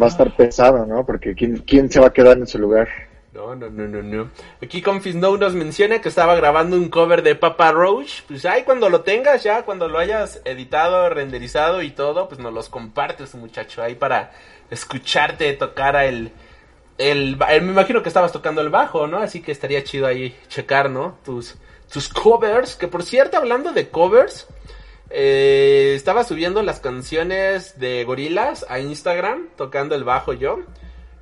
va 0.00 0.06
a 0.06 0.08
estar 0.08 0.36
pesado 0.36 0.86
no 0.86 1.04
porque 1.04 1.34
quién 1.34 1.56
quién 1.56 1.90
se 1.90 1.98
va 1.98 2.06
a 2.06 2.12
quedar 2.12 2.38
en 2.38 2.46
su 2.46 2.60
lugar 2.60 2.86
No, 3.32 3.54
no, 3.54 3.70
no, 3.70 3.86
no, 3.86 4.02
no. 4.02 4.30
Aquí 4.60 4.82
Confis 4.82 5.14
No 5.14 5.36
nos 5.36 5.54
menciona 5.54 6.00
que 6.00 6.08
estaba 6.08 6.34
grabando 6.34 6.76
un 6.76 6.88
cover 6.88 7.22
de 7.22 7.36
Papa 7.36 7.70
Roach. 7.70 8.22
Pues 8.26 8.44
ahí 8.44 8.64
cuando 8.64 8.88
lo 8.88 9.02
tengas 9.02 9.44
ya, 9.44 9.62
cuando 9.62 9.86
lo 9.88 9.98
hayas 9.98 10.42
editado, 10.44 11.08
renderizado 11.10 11.80
y 11.82 11.90
todo, 11.90 12.28
pues 12.28 12.40
nos 12.40 12.52
los 12.52 12.68
compartes, 12.68 13.34
muchacho, 13.36 13.82
ahí 13.82 13.94
para 13.94 14.32
escucharte 14.68 15.52
tocar 15.52 15.94
el, 15.96 16.32
el, 16.98 17.36
me 17.36 17.56
imagino 17.56 18.02
que 18.02 18.08
estabas 18.08 18.32
tocando 18.32 18.60
el 18.62 18.68
bajo, 18.68 19.06
¿no? 19.06 19.18
Así 19.18 19.40
que 19.42 19.52
estaría 19.52 19.84
chido 19.84 20.08
ahí 20.08 20.36
checar, 20.48 20.90
¿no? 20.90 21.18
Tus, 21.24 21.54
tus 21.92 22.08
covers, 22.08 22.74
que 22.74 22.88
por 22.88 23.04
cierto, 23.04 23.36
hablando 23.36 23.72
de 23.72 23.90
covers, 23.90 24.48
eh, 25.08 25.92
estaba 25.94 26.24
subiendo 26.24 26.62
las 26.62 26.80
canciones 26.80 27.78
de 27.78 28.02
Gorilas 28.02 28.66
a 28.68 28.80
Instagram, 28.80 29.50
tocando 29.56 29.94
el 29.94 30.02
bajo 30.02 30.32
yo. 30.32 30.60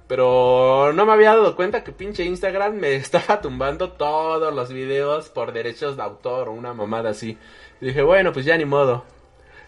Pero 0.09 0.93
no 0.95 1.05
me 1.07 1.13
había 1.13 1.37
dado 1.37 1.55
cuenta 1.55 1.85
que 1.85 1.93
pinche 1.93 2.25
Instagram 2.25 2.75
me 2.75 2.95
estaba 2.97 3.41
tumbando 3.41 3.93
todos 3.93 4.53
los 4.53 4.73
videos 4.73 5.29
por 5.29 5.53
derechos 5.53 5.97
de 5.97 6.03
autor 6.03 6.49
o 6.49 6.53
una 6.53 6.75
mamada 6.75 7.11
así. 7.11 7.39
Dije, 7.81 8.03
bueno, 8.03 8.33
pues 8.33 8.45
ya 8.45 8.57
ni 8.57 8.65
modo. 8.65 9.05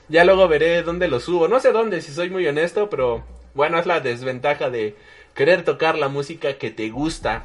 Ya 0.08 0.24
luego 0.24 0.48
veré 0.48 0.82
dónde 0.82 1.06
lo 1.06 1.20
subo. 1.20 1.46
No 1.46 1.60
sé 1.60 1.70
dónde, 1.70 2.00
si 2.00 2.12
soy 2.12 2.30
muy 2.30 2.46
honesto, 2.48 2.90
pero 2.90 3.22
bueno, 3.54 3.78
es 3.78 3.86
la 3.86 4.00
desventaja 4.00 4.70
de 4.70 4.96
querer 5.34 5.64
tocar 5.64 5.96
la 5.96 6.08
música 6.08 6.54
que 6.54 6.70
te 6.70 6.88
gusta. 6.88 7.44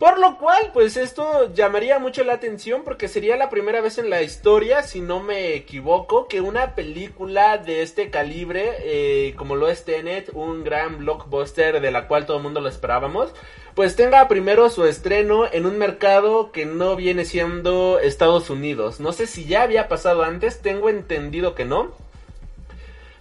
Por 0.00 0.18
lo 0.18 0.38
cual, 0.38 0.70
pues 0.72 0.96
esto 0.96 1.52
llamaría 1.52 1.98
mucho 1.98 2.24
la 2.24 2.32
atención 2.32 2.84
porque 2.84 3.06
sería 3.06 3.36
la 3.36 3.50
primera 3.50 3.82
vez 3.82 3.98
en 3.98 4.08
la 4.08 4.22
historia, 4.22 4.82
si 4.82 5.02
no 5.02 5.20
me 5.20 5.54
equivoco, 5.54 6.26
que 6.26 6.40
una 6.40 6.74
película 6.74 7.58
de 7.58 7.82
este 7.82 8.08
calibre, 8.08 8.76
eh, 8.78 9.34
como 9.36 9.56
lo 9.56 9.68
es 9.68 9.84
Tenet, 9.84 10.30
un 10.32 10.64
gran 10.64 10.96
blockbuster 10.96 11.82
de 11.82 11.90
la 11.90 12.08
cual 12.08 12.24
todo 12.24 12.38
el 12.38 12.42
mundo 12.42 12.62
lo 12.62 12.70
esperábamos, 12.70 13.34
pues 13.74 13.94
tenga 13.94 14.26
primero 14.26 14.70
su 14.70 14.86
estreno 14.86 15.44
en 15.52 15.66
un 15.66 15.76
mercado 15.76 16.50
que 16.50 16.64
no 16.64 16.96
viene 16.96 17.26
siendo 17.26 17.98
Estados 17.98 18.48
Unidos. 18.48 19.00
No 19.00 19.12
sé 19.12 19.26
si 19.26 19.44
ya 19.44 19.60
había 19.60 19.86
pasado 19.88 20.22
antes, 20.22 20.62
tengo 20.62 20.88
entendido 20.88 21.54
que 21.54 21.66
no. 21.66 21.92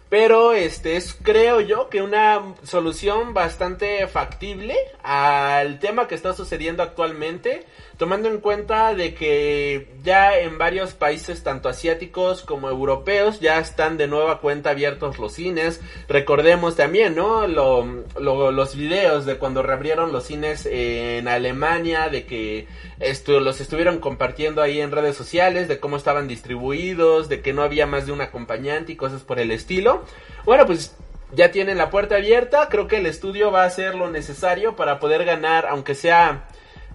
Pero 0.10 0.54
este 0.54 0.98
es, 0.98 1.16
creo 1.22 1.62
yo, 1.62 1.90
que 1.90 2.02
una 2.02 2.56
solución 2.64 3.36
bastante 3.36 4.08
factible 4.08 4.76
al 5.04 5.80
tema 5.80 6.08
que 6.08 6.16
está 6.16 6.34
sucediendo 6.34 6.82
actualmente 6.82 7.66
tomando 8.00 8.30
en 8.30 8.40
cuenta 8.40 8.96
de 8.96 9.14
que 9.14 9.90
ya 10.06 10.40
en 10.40 10.58
varios 10.58 10.94
países 10.94 11.44
tanto 11.44 11.68
asiáticos 11.68 12.44
como 12.44 12.70
europeos 12.70 13.42
ya 13.42 13.60
están 13.60 13.98
de 13.98 14.08
nueva 14.08 14.40
cuenta 14.40 14.70
abiertos 14.70 15.20
los 15.20 15.34
cines. 15.34 15.82
Recordemos 16.08 16.78
también, 16.78 17.14
¿no? 17.14 17.46
los 17.46 18.76
videos 18.78 19.26
de 19.26 19.36
cuando 19.36 19.64
reabrieron 19.64 20.14
los 20.14 20.24
cines 20.24 20.66
en 20.66 21.28
Alemania, 21.28 22.08
de 22.08 22.26
que 22.26 22.68
esto, 23.02 23.42
los 23.42 23.60
estuvieron 23.60 24.00
compartiendo 24.00 24.62
ahí 24.62 24.80
en 24.80 24.92
redes 24.92 25.18
sociales, 25.18 25.68
de 25.68 25.82
cómo 25.82 25.98
estaban 25.98 26.30
distribuidos, 26.30 27.28
de 27.28 27.42
que 27.42 27.52
no 27.52 27.64
había 27.64 27.86
más 27.86 28.06
de 28.06 28.14
un 28.14 28.22
acompañante 28.22 28.94
y 28.94 28.96
cosas 28.96 29.24
por 29.24 29.40
el 29.40 29.52
estilo. 29.52 30.06
Bueno, 30.46 30.66
pues 30.66 30.96
ya 31.34 31.52
tienen 31.52 31.78
la 31.78 31.90
puerta 31.90 32.16
abierta, 32.16 32.70
creo 32.70 32.88
que 32.88 33.00
el 33.00 33.08
estudio 33.08 33.52
va 33.52 33.64
a 33.64 33.68
hacer 33.68 33.96
lo 33.96 34.10
necesario 34.10 34.78
para 34.78 35.02
poder 35.02 35.26
ganar, 35.26 35.66
aunque 35.68 35.96
sea 35.96 36.48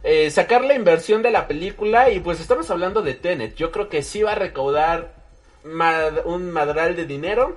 eh, 0.07 0.31
sacar 0.31 0.63
la 0.63 0.75
inversión 0.75 1.23
de 1.23 1.31
la 1.31 1.49
película 1.49 2.11
y 2.11 2.21
pues 2.21 2.39
estamos 2.39 2.71
hablando 2.71 3.01
de 3.01 3.15
Tenet. 3.15 3.57
Yo 3.57 3.73
creo 3.73 3.89
que 3.89 4.03
sí 4.03 4.23
va 4.23 4.33
a 4.33 4.37
recaudar 4.37 5.15
un 5.65 6.51
madral 6.51 6.95
de 6.95 7.07
dinero. 7.07 7.57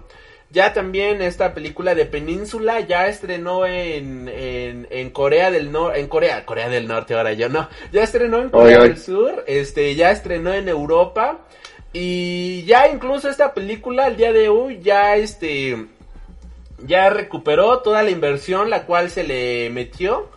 Ya 0.50 0.72
también 0.72 1.22
esta 1.22 1.54
película 1.54 1.94
de 1.94 2.06
Península 2.06 2.80
ya 2.80 3.08
estrenó 3.10 3.66
en, 3.66 4.32
en, 4.34 5.10
Corea 5.10 5.52
del 5.52 5.74
Norte, 5.74 6.00
en 6.00 6.08
Corea, 6.08 6.46
Corea 6.46 6.70
del 6.70 6.88
Norte 6.88 7.16
ahora 7.16 7.34
yo 7.34 7.50
no, 7.50 7.68
ya 7.92 8.04
estrenó 8.04 8.38
en 8.38 8.50
Corea 8.50 8.80
del 8.80 8.98
Sur, 8.98 9.44
este, 9.46 9.94
ya 9.96 10.12
estrenó 10.12 10.54
en 10.54 10.70
Europa 10.70 11.40
y 11.92 12.64
ya 12.64 12.88
incluso 12.88 13.30
esta 13.30 13.54
película 13.54 14.06
al 14.06 14.16
día 14.16 14.32
de 14.32 14.48
hoy 14.48 14.80
ya 14.82 15.18
este, 15.18 15.88
ya 16.80 17.10
recuperó 17.10 17.80
toda 17.80 18.02
la 18.04 18.12
inversión 18.12 18.70
la 18.70 18.86
cual 18.86 19.10
se 19.10 19.26
le 19.26 19.70
metió 19.70 20.30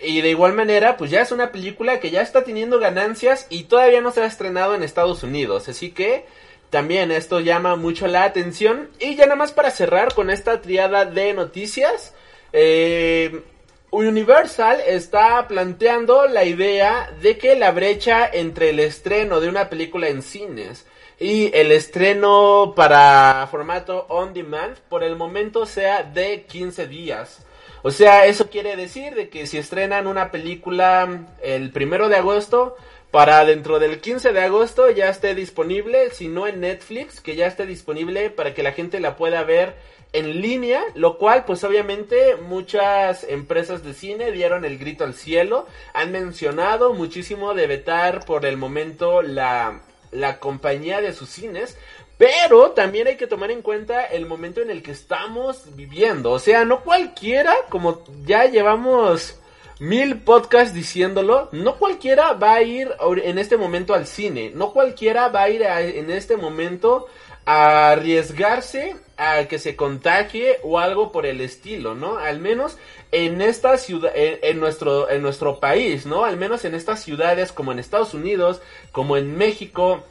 y 0.00 0.20
de 0.20 0.30
igual 0.30 0.52
manera, 0.52 0.96
pues 0.96 1.10
ya 1.10 1.22
es 1.22 1.32
una 1.32 1.52
película 1.52 2.00
que 2.00 2.10
ya 2.10 2.22
está 2.22 2.44
teniendo 2.44 2.78
ganancias 2.78 3.46
y 3.48 3.64
todavía 3.64 4.00
no 4.00 4.10
se 4.10 4.22
ha 4.22 4.26
estrenado 4.26 4.74
en 4.74 4.82
Estados 4.82 5.22
Unidos. 5.22 5.68
Así 5.68 5.90
que 5.90 6.26
también 6.70 7.10
esto 7.12 7.40
llama 7.40 7.76
mucho 7.76 8.06
la 8.06 8.24
atención. 8.24 8.90
Y 8.98 9.14
ya 9.14 9.24
nada 9.26 9.36
más 9.36 9.52
para 9.52 9.70
cerrar 9.70 10.14
con 10.14 10.30
esta 10.30 10.60
triada 10.60 11.04
de 11.04 11.32
noticias. 11.32 12.14
Eh, 12.52 13.42
Universal 13.90 14.80
está 14.84 15.46
planteando 15.46 16.26
la 16.26 16.44
idea 16.44 17.12
de 17.22 17.38
que 17.38 17.54
la 17.54 17.70
brecha 17.70 18.28
entre 18.32 18.70
el 18.70 18.80
estreno 18.80 19.40
de 19.40 19.48
una 19.48 19.70
película 19.70 20.08
en 20.08 20.22
cines 20.22 20.84
y 21.20 21.56
el 21.56 21.70
estreno 21.70 22.72
para 22.74 23.46
formato 23.50 24.06
on 24.08 24.34
demand 24.34 24.76
por 24.88 25.04
el 25.04 25.14
momento 25.14 25.64
sea 25.64 26.02
de 26.02 26.42
15 26.42 26.88
días. 26.88 27.46
O 27.86 27.90
sea, 27.90 28.24
eso 28.24 28.48
quiere 28.48 28.76
decir 28.76 29.14
de 29.14 29.28
que 29.28 29.46
si 29.46 29.58
estrenan 29.58 30.06
una 30.06 30.30
película 30.30 31.26
el 31.42 31.70
primero 31.70 32.08
de 32.08 32.16
agosto, 32.16 32.76
para 33.10 33.44
dentro 33.44 33.78
del 33.78 34.00
15 34.00 34.32
de 34.32 34.40
agosto 34.40 34.88
ya 34.88 35.10
esté 35.10 35.34
disponible, 35.34 36.08
si 36.08 36.28
no 36.28 36.46
en 36.46 36.60
Netflix, 36.60 37.20
que 37.20 37.36
ya 37.36 37.46
esté 37.46 37.66
disponible 37.66 38.30
para 38.30 38.54
que 38.54 38.62
la 38.62 38.72
gente 38.72 39.00
la 39.00 39.16
pueda 39.16 39.44
ver 39.44 39.74
en 40.14 40.40
línea, 40.40 40.82
lo 40.94 41.18
cual 41.18 41.44
pues 41.44 41.62
obviamente 41.62 42.36
muchas 42.36 43.22
empresas 43.24 43.84
de 43.84 43.92
cine 43.92 44.32
dieron 44.32 44.64
el 44.64 44.78
grito 44.78 45.04
al 45.04 45.12
cielo, 45.12 45.66
han 45.92 46.10
mencionado 46.10 46.94
muchísimo 46.94 47.52
de 47.52 47.66
vetar 47.66 48.24
por 48.24 48.46
el 48.46 48.56
momento 48.56 49.20
la, 49.20 49.82
la 50.10 50.40
compañía 50.40 51.02
de 51.02 51.12
sus 51.12 51.28
cines, 51.28 51.76
pero 52.16 52.70
también 52.72 53.06
hay 53.08 53.16
que 53.16 53.26
tomar 53.26 53.50
en 53.50 53.62
cuenta 53.62 54.04
el 54.04 54.26
momento 54.26 54.60
en 54.60 54.70
el 54.70 54.82
que 54.82 54.92
estamos 54.92 55.74
viviendo. 55.74 56.30
O 56.30 56.38
sea, 56.38 56.64
no 56.64 56.82
cualquiera, 56.82 57.54
como 57.68 58.04
ya 58.24 58.46
llevamos 58.46 59.38
mil 59.80 60.20
podcasts 60.20 60.72
diciéndolo, 60.72 61.48
no 61.52 61.76
cualquiera 61.76 62.32
va 62.34 62.54
a 62.54 62.62
ir 62.62 62.94
en 63.22 63.38
este 63.38 63.56
momento 63.56 63.94
al 63.94 64.06
cine. 64.06 64.52
No 64.54 64.72
cualquiera 64.72 65.28
va 65.28 65.42
a 65.42 65.50
ir 65.50 65.62
en 65.62 66.10
este 66.10 66.36
momento 66.36 67.06
a 67.46 67.90
arriesgarse 67.90 68.96
a 69.16 69.44
que 69.44 69.58
se 69.58 69.76
contagie 69.76 70.58
o 70.62 70.78
algo 70.78 71.12
por 71.12 71.26
el 71.26 71.40
estilo, 71.40 71.94
¿no? 71.94 72.16
Al 72.16 72.40
menos 72.40 72.78
en 73.12 73.40
esta 73.42 73.76
ciudad, 73.76 74.12
en, 74.14 74.58
nuestro, 74.60 75.10
en 75.10 75.22
nuestro 75.22 75.60
país, 75.60 76.06
¿no? 76.06 76.24
Al 76.24 76.36
menos 76.36 76.64
en 76.64 76.74
estas 76.74 77.02
ciudades 77.02 77.52
como 77.52 77.72
en 77.72 77.78
Estados 77.78 78.14
Unidos, 78.14 78.62
como 78.92 79.16
en 79.16 79.36
México, 79.36 80.04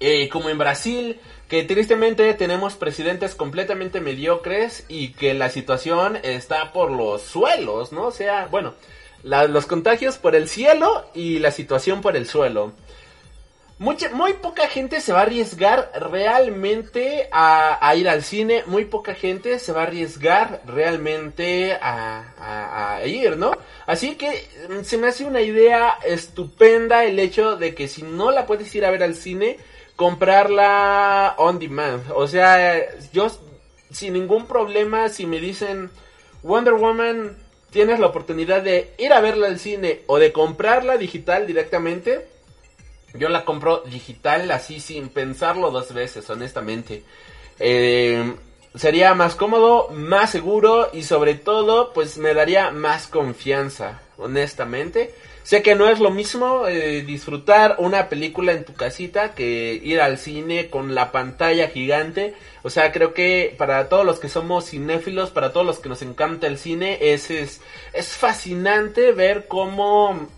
eh, 0.00 0.28
como 0.28 0.48
en 0.48 0.58
Brasil, 0.58 1.20
que 1.48 1.62
tristemente 1.62 2.32
tenemos 2.34 2.74
presidentes 2.74 3.34
completamente 3.34 4.00
mediocres 4.00 4.84
y 4.88 5.12
que 5.12 5.34
la 5.34 5.50
situación 5.50 6.18
está 6.22 6.72
por 6.72 6.90
los 6.90 7.22
suelos, 7.22 7.92
¿no? 7.92 8.06
O 8.06 8.10
sea, 8.10 8.46
bueno, 8.50 8.74
los 9.22 9.66
contagios 9.66 10.18
por 10.18 10.34
el 10.34 10.48
cielo 10.48 11.06
y 11.14 11.38
la 11.38 11.50
situación 11.50 12.00
por 12.00 12.16
el 12.16 12.26
suelo. 12.26 12.72
Mucha, 13.76 14.08
muy 14.10 14.34
poca 14.34 14.68
gente 14.68 15.00
se 15.00 15.12
va 15.12 15.20
a 15.20 15.22
arriesgar 15.22 15.90
realmente 15.96 17.28
a, 17.32 17.92
ir 17.96 18.08
al 18.08 18.22
cine, 18.22 18.62
muy 18.66 18.84
poca 18.84 19.14
gente 19.14 19.58
se 19.58 19.72
va 19.72 19.80
a 19.80 19.84
arriesgar 19.84 20.62
realmente 20.64 21.76
a 21.80 23.00
ir, 23.04 23.36
¿no? 23.36 23.52
Así 23.86 24.14
que 24.14 24.46
mm, 24.68 24.84
se 24.84 24.96
me 24.96 25.08
hace 25.08 25.24
una 25.24 25.40
idea 25.40 25.98
estupenda 26.04 27.04
el 27.04 27.18
hecho 27.18 27.56
de 27.56 27.74
que 27.74 27.88
si 27.88 28.02
no 28.02 28.30
la 28.30 28.46
puedes 28.46 28.72
ir 28.74 28.84
a 28.84 28.90
ver 28.90 29.02
al 29.02 29.14
cine, 29.14 29.58
comprarla 29.96 31.34
on 31.38 31.58
demand. 31.58 32.04
O 32.14 32.26
sea, 32.26 32.80
yo 33.12 33.30
sin 33.90 34.14
ningún 34.14 34.46
problema, 34.46 35.08
si 35.08 35.26
me 35.26 35.40
dicen 35.40 35.90
Wonder 36.42 36.74
Woman, 36.74 37.36
tienes 37.70 37.98
la 37.98 38.06
oportunidad 38.06 38.62
de 38.62 38.92
ir 38.98 39.12
a 39.12 39.20
verla 39.20 39.46
al 39.46 39.58
cine 39.58 40.02
o 40.06 40.18
de 40.18 40.32
comprarla 40.32 40.96
digital 40.96 41.46
directamente. 41.46 42.26
Yo 43.14 43.28
la 43.28 43.44
compro 43.44 43.82
digital 43.86 44.50
así 44.50 44.80
sin 44.80 45.08
pensarlo 45.08 45.70
dos 45.70 45.94
veces, 45.94 46.28
honestamente. 46.30 47.04
Eh, 47.60 48.34
sería 48.74 49.14
más 49.14 49.34
cómodo, 49.34 49.88
más 49.90 50.30
seguro 50.30 50.90
y 50.92 51.02
sobre 51.02 51.34
todo 51.34 51.92
pues 51.92 52.18
me 52.18 52.34
daría 52.34 52.70
más 52.70 53.06
confianza, 53.06 54.00
honestamente. 54.16 55.14
Sé 55.44 55.62
que 55.62 55.74
no 55.74 55.90
es 55.90 56.00
lo 56.00 56.10
mismo 56.10 56.66
eh, 56.66 57.02
disfrutar 57.02 57.76
una 57.78 58.08
película 58.08 58.52
en 58.52 58.64
tu 58.64 58.72
casita 58.72 59.34
que 59.34 59.74
ir 59.74 60.00
al 60.00 60.16
cine 60.16 60.70
con 60.70 60.94
la 60.94 61.12
pantalla 61.12 61.68
gigante. 61.68 62.34
O 62.62 62.70
sea, 62.70 62.92
creo 62.92 63.12
que 63.12 63.54
para 63.58 63.90
todos 63.90 64.06
los 64.06 64.18
que 64.18 64.30
somos 64.30 64.70
cinéfilos, 64.70 65.30
para 65.30 65.52
todos 65.52 65.66
los 65.66 65.80
que 65.80 65.90
nos 65.90 66.00
encanta 66.00 66.46
el 66.46 66.56
cine, 66.56 66.96
es, 67.12 67.30
es, 67.30 67.60
es 67.92 68.08
fascinante 68.08 69.12
ver 69.12 69.46
cómo 69.46 70.28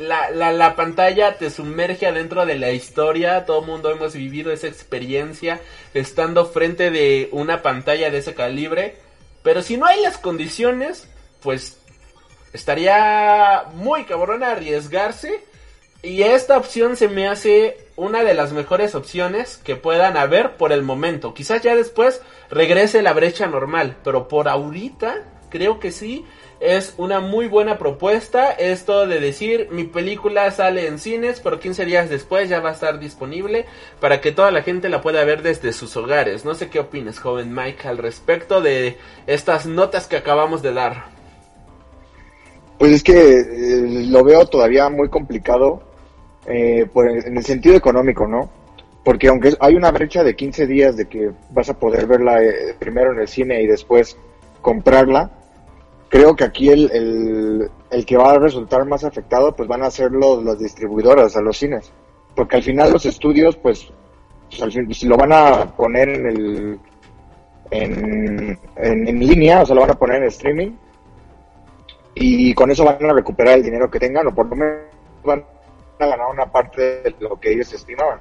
la, 0.00 0.30
la, 0.30 0.52
la 0.52 0.76
pantalla 0.76 1.36
te 1.38 1.50
sumerge 1.50 2.06
adentro 2.06 2.46
de 2.46 2.58
la 2.58 2.70
historia. 2.70 3.44
Todo 3.44 3.60
el 3.60 3.66
mundo 3.66 3.90
hemos 3.90 4.14
vivido 4.14 4.52
esa 4.52 4.66
experiencia 4.66 5.60
estando 5.92 6.46
frente 6.46 6.90
de 6.90 7.28
una 7.32 7.62
pantalla 7.62 8.10
de 8.10 8.18
ese 8.18 8.34
calibre. 8.34 8.96
Pero 9.42 9.62
si 9.62 9.76
no 9.76 9.86
hay 9.86 10.00
las 10.02 10.18
condiciones, 10.18 11.08
pues 11.42 11.78
estaría 12.52 13.64
muy 13.74 14.04
cabrón 14.04 14.42
arriesgarse. 14.42 15.44
Y 16.02 16.22
esta 16.22 16.58
opción 16.58 16.96
se 16.96 17.08
me 17.08 17.28
hace 17.28 17.78
una 17.96 18.24
de 18.24 18.34
las 18.34 18.52
mejores 18.52 18.94
opciones 18.94 19.56
que 19.56 19.76
puedan 19.76 20.16
haber 20.16 20.56
por 20.56 20.72
el 20.72 20.82
momento. 20.82 21.32
Quizás 21.32 21.62
ya 21.62 21.74
después 21.76 22.20
regrese 22.50 23.00
la 23.02 23.12
brecha 23.12 23.46
normal, 23.46 23.96
pero 24.04 24.28
por 24.28 24.48
ahorita 24.48 25.22
creo 25.48 25.80
que 25.80 25.92
sí 25.92 26.24
es 26.64 26.94
una 26.96 27.20
muy 27.20 27.46
buena 27.46 27.76
propuesta 27.76 28.50
esto 28.50 29.06
de 29.06 29.20
decir 29.20 29.68
mi 29.70 29.84
película 29.84 30.50
sale 30.50 30.86
en 30.86 30.98
cines, 30.98 31.40
pero 31.40 31.60
15 31.60 31.84
días 31.84 32.08
después 32.08 32.48
ya 32.48 32.60
va 32.60 32.70
a 32.70 32.72
estar 32.72 32.98
disponible 32.98 33.66
para 34.00 34.22
que 34.22 34.32
toda 34.32 34.50
la 34.50 34.62
gente 34.62 34.88
la 34.88 35.02
pueda 35.02 35.22
ver 35.24 35.42
desde 35.42 35.74
sus 35.74 35.94
hogares. 35.98 36.46
No 36.46 36.54
sé 36.54 36.70
qué 36.70 36.80
opinas, 36.80 37.18
joven 37.18 37.54
Mike, 37.54 37.86
al 37.86 37.98
respecto 37.98 38.62
de 38.62 38.96
estas 39.26 39.66
notas 39.66 40.06
que 40.06 40.16
acabamos 40.16 40.62
de 40.62 40.72
dar. 40.72 41.04
Pues 42.78 42.92
es 42.92 43.02
que 43.02 43.40
eh, 43.40 44.06
lo 44.08 44.24
veo 44.24 44.46
todavía 44.46 44.88
muy 44.88 45.10
complicado 45.10 45.82
eh, 46.46 46.86
por 46.90 47.10
en 47.10 47.36
el 47.36 47.44
sentido 47.44 47.76
económico, 47.76 48.26
¿no? 48.26 48.48
Porque 49.04 49.28
aunque 49.28 49.54
hay 49.60 49.74
una 49.74 49.90
brecha 49.90 50.24
de 50.24 50.34
15 50.34 50.66
días 50.66 50.96
de 50.96 51.06
que 51.08 51.30
vas 51.50 51.68
a 51.68 51.78
poder 51.78 52.06
verla 52.06 52.42
eh, 52.42 52.74
primero 52.78 53.12
en 53.12 53.20
el 53.20 53.28
cine 53.28 53.60
y 53.62 53.66
después 53.66 54.16
comprarla, 54.62 55.30
creo 56.14 56.36
que 56.36 56.44
aquí 56.44 56.68
el, 56.68 56.88
el, 56.92 57.70
el 57.90 58.06
que 58.06 58.16
va 58.16 58.30
a 58.34 58.38
resultar 58.38 58.84
más 58.86 59.02
afectado 59.02 59.52
pues 59.56 59.68
van 59.68 59.82
a 59.82 59.90
ser 59.90 60.12
los, 60.12 60.44
las 60.44 60.60
distribuidoras 60.60 61.36
a 61.36 61.40
los 61.40 61.56
cines. 61.58 61.92
Porque 62.36 62.54
al 62.56 62.62
final 62.62 62.92
los 62.92 63.04
estudios 63.04 63.56
pues, 63.56 63.92
pues, 64.48 64.62
al 64.62 64.70
fin, 64.70 64.94
si 64.94 65.08
lo 65.08 65.16
van 65.16 65.32
a 65.32 65.74
poner 65.76 66.08
en 66.10 66.26
el 66.26 66.78
en, 67.72 68.58
en, 68.76 69.08
en 69.08 69.18
línea, 69.18 69.62
o 69.62 69.66
sea, 69.66 69.74
lo 69.74 69.80
van 69.80 69.90
a 69.90 69.98
poner 69.98 70.22
en 70.22 70.28
streaming, 70.28 70.70
y 72.14 72.54
con 72.54 72.70
eso 72.70 72.84
van 72.84 73.04
a 73.04 73.12
recuperar 73.12 73.54
el 73.58 73.64
dinero 73.64 73.90
que 73.90 73.98
tengan 73.98 74.26
o 74.28 74.34
por 74.34 74.46
lo 74.48 74.54
menos 74.54 74.82
van 75.24 75.44
a 75.98 76.06
ganar 76.06 76.30
una 76.32 76.46
parte 76.52 76.80
de 77.02 77.14
lo 77.18 77.40
que 77.40 77.52
ellos 77.52 77.72
estimaban. 77.72 78.20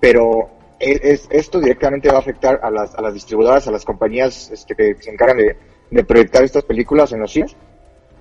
Pero 0.00 0.50
es, 0.78 1.00
es- 1.02 1.28
esto 1.30 1.60
directamente 1.60 2.10
va 2.10 2.16
a 2.16 2.20
afectar 2.20 2.60
a 2.62 2.70
las, 2.70 2.94
a 2.94 3.00
las 3.00 3.14
distribuidoras, 3.14 3.66
a 3.68 3.70
las 3.72 3.84
compañías 3.86 4.50
este, 4.50 4.74
que 4.74 4.96
se 5.00 5.10
encargan 5.10 5.38
de, 5.38 5.56
de 5.92 6.04
proyectar 6.04 6.42
estas 6.42 6.64
películas 6.64 7.12
en 7.12 7.20
los 7.20 7.32
cines, 7.32 7.54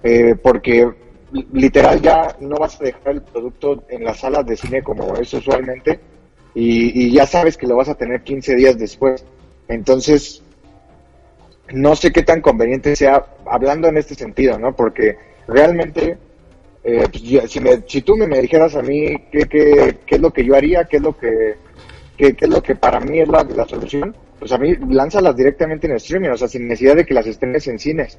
eh, 0.04 0.36
porque 0.42 0.90
li- 1.32 1.48
literal 1.54 2.01
ya 2.01 2.36
no 2.42 2.58
vas 2.58 2.80
a 2.82 2.84
dejar 2.86 3.13
el 3.13 3.22
producto 3.24 3.84
en 3.90 4.04
las 4.04 4.20
salas 4.20 4.46
de 4.46 4.58
cine 4.58 4.84
como 4.84 5.16
es 5.16 5.34
usualmente 5.34 6.00
y, 6.54 7.12
ya 7.13 7.25
sabes 7.25 7.56
que 7.58 7.68
lo 7.68 7.78
vas 7.78 7.88
a 7.90 7.96
tener 7.96 8.24
15 8.24 8.56
días 8.56 8.78
después. 8.78 9.25
Entonces, 9.70 10.44
no 11.74 11.95
sé 11.95 12.12
qué 12.12 12.24
tan 12.24 12.41
conveniente 12.41 12.95
sea 12.95 13.26
hablando 13.45 13.88
en 13.88 13.98
este 13.98 14.15
sentido, 14.15 14.60
¿no? 14.60 14.76
Porque 14.76 15.15
realmente, 15.48 16.17
eh, 16.84 17.06
pues, 17.10 17.52
si, 17.52 17.60
me- 17.62 17.84
si 17.88 18.02
tú 18.02 18.15
me, 18.17 18.28
me 18.28 18.41
dijeras 18.41 18.76
a 18.76 18.82
mí 18.82 19.15
qué, 19.32 19.45
qué, 19.45 20.00
qué 20.06 20.15
es 20.15 20.22
lo 20.22 20.32
que 20.32 20.43
yo 20.43 20.56
haría, 20.56 20.86
qué 20.86 20.98
es 20.98 21.04
lo 21.04 21.17
que, 21.17 21.56
qué, 22.17 22.34
qué 22.36 22.45
es 22.45 22.52
lo 22.52 22.62
que 22.62 22.76
para 22.76 23.00
mí 23.00 23.19
es 23.22 23.30
la, 23.30 23.43
la 23.43 23.65
solución, 23.67 24.13
pues 24.41 24.51
a 24.54 24.58
mí 24.58 24.75
lánzalas 24.89 25.36
directamente 25.36 25.86
en 25.86 25.93
streaming, 25.97 26.30
o 26.30 26.36
sea, 26.36 26.47
sin 26.47 26.67
necesidad 26.67 26.95
de 26.95 27.06
que 27.06 27.13
las 27.13 27.27
estrenes 27.27 27.67
en 27.67 27.77
cines, 27.77 28.17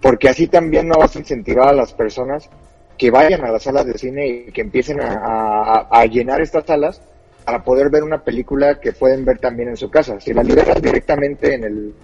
porque 0.00 0.28
así 0.28 0.46
también 0.46 0.86
no 0.86 0.94
vas 0.96 1.16
a 1.16 1.18
incentivar 1.18 1.66
a 1.66 1.72
las 1.72 1.92
personas 1.92 2.48
que 2.96 3.10
vayan 3.10 3.44
a 3.44 3.50
las 3.50 3.64
salas 3.64 3.84
de 3.84 3.98
cine 3.98 4.28
y 4.28 4.52
que 4.52 4.60
empiecen 4.60 5.00
a, 5.00 6.06
llenar 6.06 6.40
estas 6.40 6.66
salas 6.66 7.02
para 7.44 7.64
poder 7.64 7.90
ver 7.90 8.04
una 8.04 8.22
película 8.22 8.78
que 8.78 8.92
pueden 8.92 9.24
ver 9.24 9.40
también 9.40 9.70
en 9.70 9.76
su 9.76 9.90
casa. 9.90 10.20
Si 10.20 10.32
la 10.32 10.44
liberas 10.44 10.80
directamente 10.80 11.54
en 11.54 11.64
el, 11.64 11.94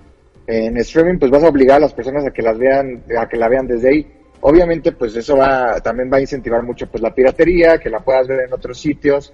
en 0.48 0.76
streaming, 0.78 1.20
pues 1.20 1.30
vas 1.30 1.44
a 1.44 1.48
obligar 1.48 1.76
a 1.76 1.82
las 1.82 1.94
personas 1.94 2.26
a 2.26 2.32
que 2.32 2.42
las 2.42 2.58
vean, 2.58 3.04
a 3.16 3.28
que 3.28 3.36
la 3.36 3.48
vean 3.48 3.68
desde 3.68 3.90
ahí. 3.90 4.12
Obviamente, 4.40 4.90
pues 4.90 5.14
eso 5.14 5.36
va, 5.36 5.80
también 5.80 6.10
va 6.12 6.16
a 6.16 6.20
incentivar 6.20 6.64
mucho 6.64 6.88
pues 6.88 7.00
la 7.00 7.14
piratería, 7.14 7.78
que 7.78 7.90
la 7.90 8.00
puedas 8.00 8.26
ver 8.26 8.40
en 8.40 8.52
otros 8.52 8.80
sitios. 8.80 9.32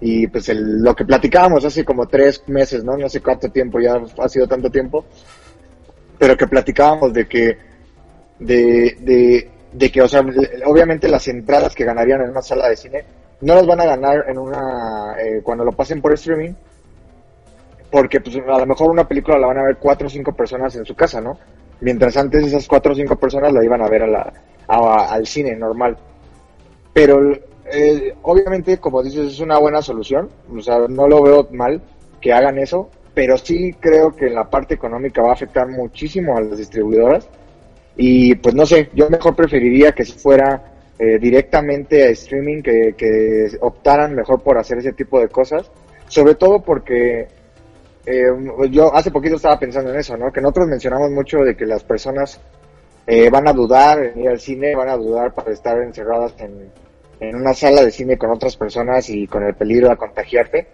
Y 0.00 0.26
pues 0.26 0.48
el- 0.48 0.82
lo 0.82 0.94
que 0.94 1.04
platicábamos 1.04 1.64
hace 1.64 1.84
como 1.84 2.06
tres 2.06 2.42
meses, 2.48 2.84
¿no? 2.84 2.96
No 2.96 3.08
sé 3.08 3.20
cuánto 3.20 3.48
tiempo, 3.48 3.80
ya 3.80 4.00
ha 4.18 4.28
sido 4.28 4.46
tanto 4.46 4.70
tiempo. 4.70 5.04
Pero 6.18 6.36
que 6.36 6.46
platicábamos 6.46 7.12
de 7.12 7.26
que, 7.26 7.58
de, 8.38 9.48
de, 9.72 9.90
que, 9.90 10.02
o 10.02 10.08
sea, 10.08 10.24
obviamente 10.66 11.08
las 11.08 11.26
entradas 11.28 11.74
que 11.74 11.84
ganarían 11.84 12.22
en 12.22 12.30
una 12.30 12.42
sala 12.42 12.68
de 12.68 12.76
cine 12.76 13.04
no 13.40 13.54
las 13.54 13.66
van 13.66 13.80
a 13.80 13.84
ganar 13.86 14.24
en 14.28 14.38
una, 14.38 15.16
eh, 15.20 15.40
cuando 15.42 15.64
lo 15.64 15.72
pasen 15.72 16.00
por 16.00 16.12
streaming, 16.14 16.52
porque 17.90 18.20
pues 18.20 18.36
a 18.36 18.58
lo 18.58 18.66
mejor 18.66 18.90
una 18.90 19.06
película 19.06 19.38
la 19.38 19.46
van 19.46 19.58
a 19.58 19.62
ver 19.64 19.76
cuatro 19.76 20.06
o 20.06 20.10
cinco 20.10 20.32
personas 20.32 20.74
en 20.76 20.84
su 20.84 20.94
casa, 20.94 21.20
¿no? 21.20 21.38
Mientras 21.80 22.16
antes 22.16 22.44
esas 22.46 22.66
cuatro 22.66 22.92
o 22.92 22.94
cinco 22.94 23.16
personas 23.16 23.52
la 23.52 23.64
iban 23.64 23.82
a 23.82 23.88
ver 23.88 24.02
a 24.02 24.06
la, 24.06 24.32
a- 24.68 25.12
al 25.12 25.26
cine 25.26 25.54
normal. 25.56 25.96
Pero 26.92 27.20
eh, 27.72 28.14
obviamente, 28.22 28.78
como 28.78 29.02
dices, 29.02 29.32
es 29.32 29.40
una 29.40 29.58
buena 29.58 29.82
solución, 29.82 30.30
o 30.54 30.60
sea, 30.60 30.86
no 30.88 31.08
lo 31.08 31.22
veo 31.22 31.48
mal 31.52 31.80
que 32.20 32.32
hagan 32.32 32.58
eso, 32.58 32.90
pero 33.14 33.38
sí 33.38 33.74
creo 33.80 34.14
que 34.14 34.26
en 34.26 34.34
la 34.34 34.50
parte 34.50 34.74
económica 34.74 35.22
va 35.22 35.30
a 35.30 35.34
afectar 35.34 35.68
muchísimo 35.68 36.36
a 36.36 36.40
las 36.40 36.58
distribuidoras. 36.58 37.28
Y 37.96 38.34
pues 38.36 38.54
no 38.54 38.66
sé, 38.66 38.90
yo 38.94 39.08
mejor 39.08 39.36
preferiría 39.36 39.92
que 39.92 40.04
si 40.04 40.18
fuera 40.18 40.74
eh, 40.98 41.18
directamente 41.18 42.04
a 42.04 42.10
streaming, 42.10 42.62
que, 42.62 42.94
que 42.96 43.48
optaran 43.60 44.14
mejor 44.14 44.42
por 44.42 44.58
hacer 44.58 44.78
ese 44.78 44.92
tipo 44.92 45.20
de 45.20 45.28
cosas, 45.28 45.70
sobre 46.08 46.34
todo 46.34 46.60
porque 46.60 47.28
eh, 48.06 48.26
yo 48.70 48.94
hace 48.94 49.10
poquito 49.10 49.36
estaba 49.36 49.58
pensando 49.58 49.90
en 49.92 49.98
eso, 49.98 50.16
¿no? 50.16 50.30
Que 50.32 50.40
nosotros 50.40 50.68
mencionamos 50.68 51.10
mucho 51.10 51.38
de 51.38 51.56
que 51.56 51.66
las 51.66 51.84
personas 51.84 52.40
eh, 53.06 53.30
van 53.30 53.48
a 53.48 53.52
dudar 53.52 54.02
en 54.02 54.20
ir 54.20 54.28
al 54.28 54.40
cine, 54.40 54.74
van 54.74 54.88
a 54.88 54.96
dudar 54.96 55.32
para 55.34 55.52
estar 55.52 55.78
encerradas 55.80 56.34
en, 56.38 56.70
en 57.28 57.36
una 57.36 57.54
sala 57.54 57.84
de 57.84 57.90
cine 57.90 58.18
con 58.18 58.30
otras 58.30 58.56
personas 58.56 59.08
y 59.10 59.26
con 59.26 59.44
el 59.44 59.54
peligro 59.54 59.88
de 59.88 59.96
contagiarte. 59.96 60.66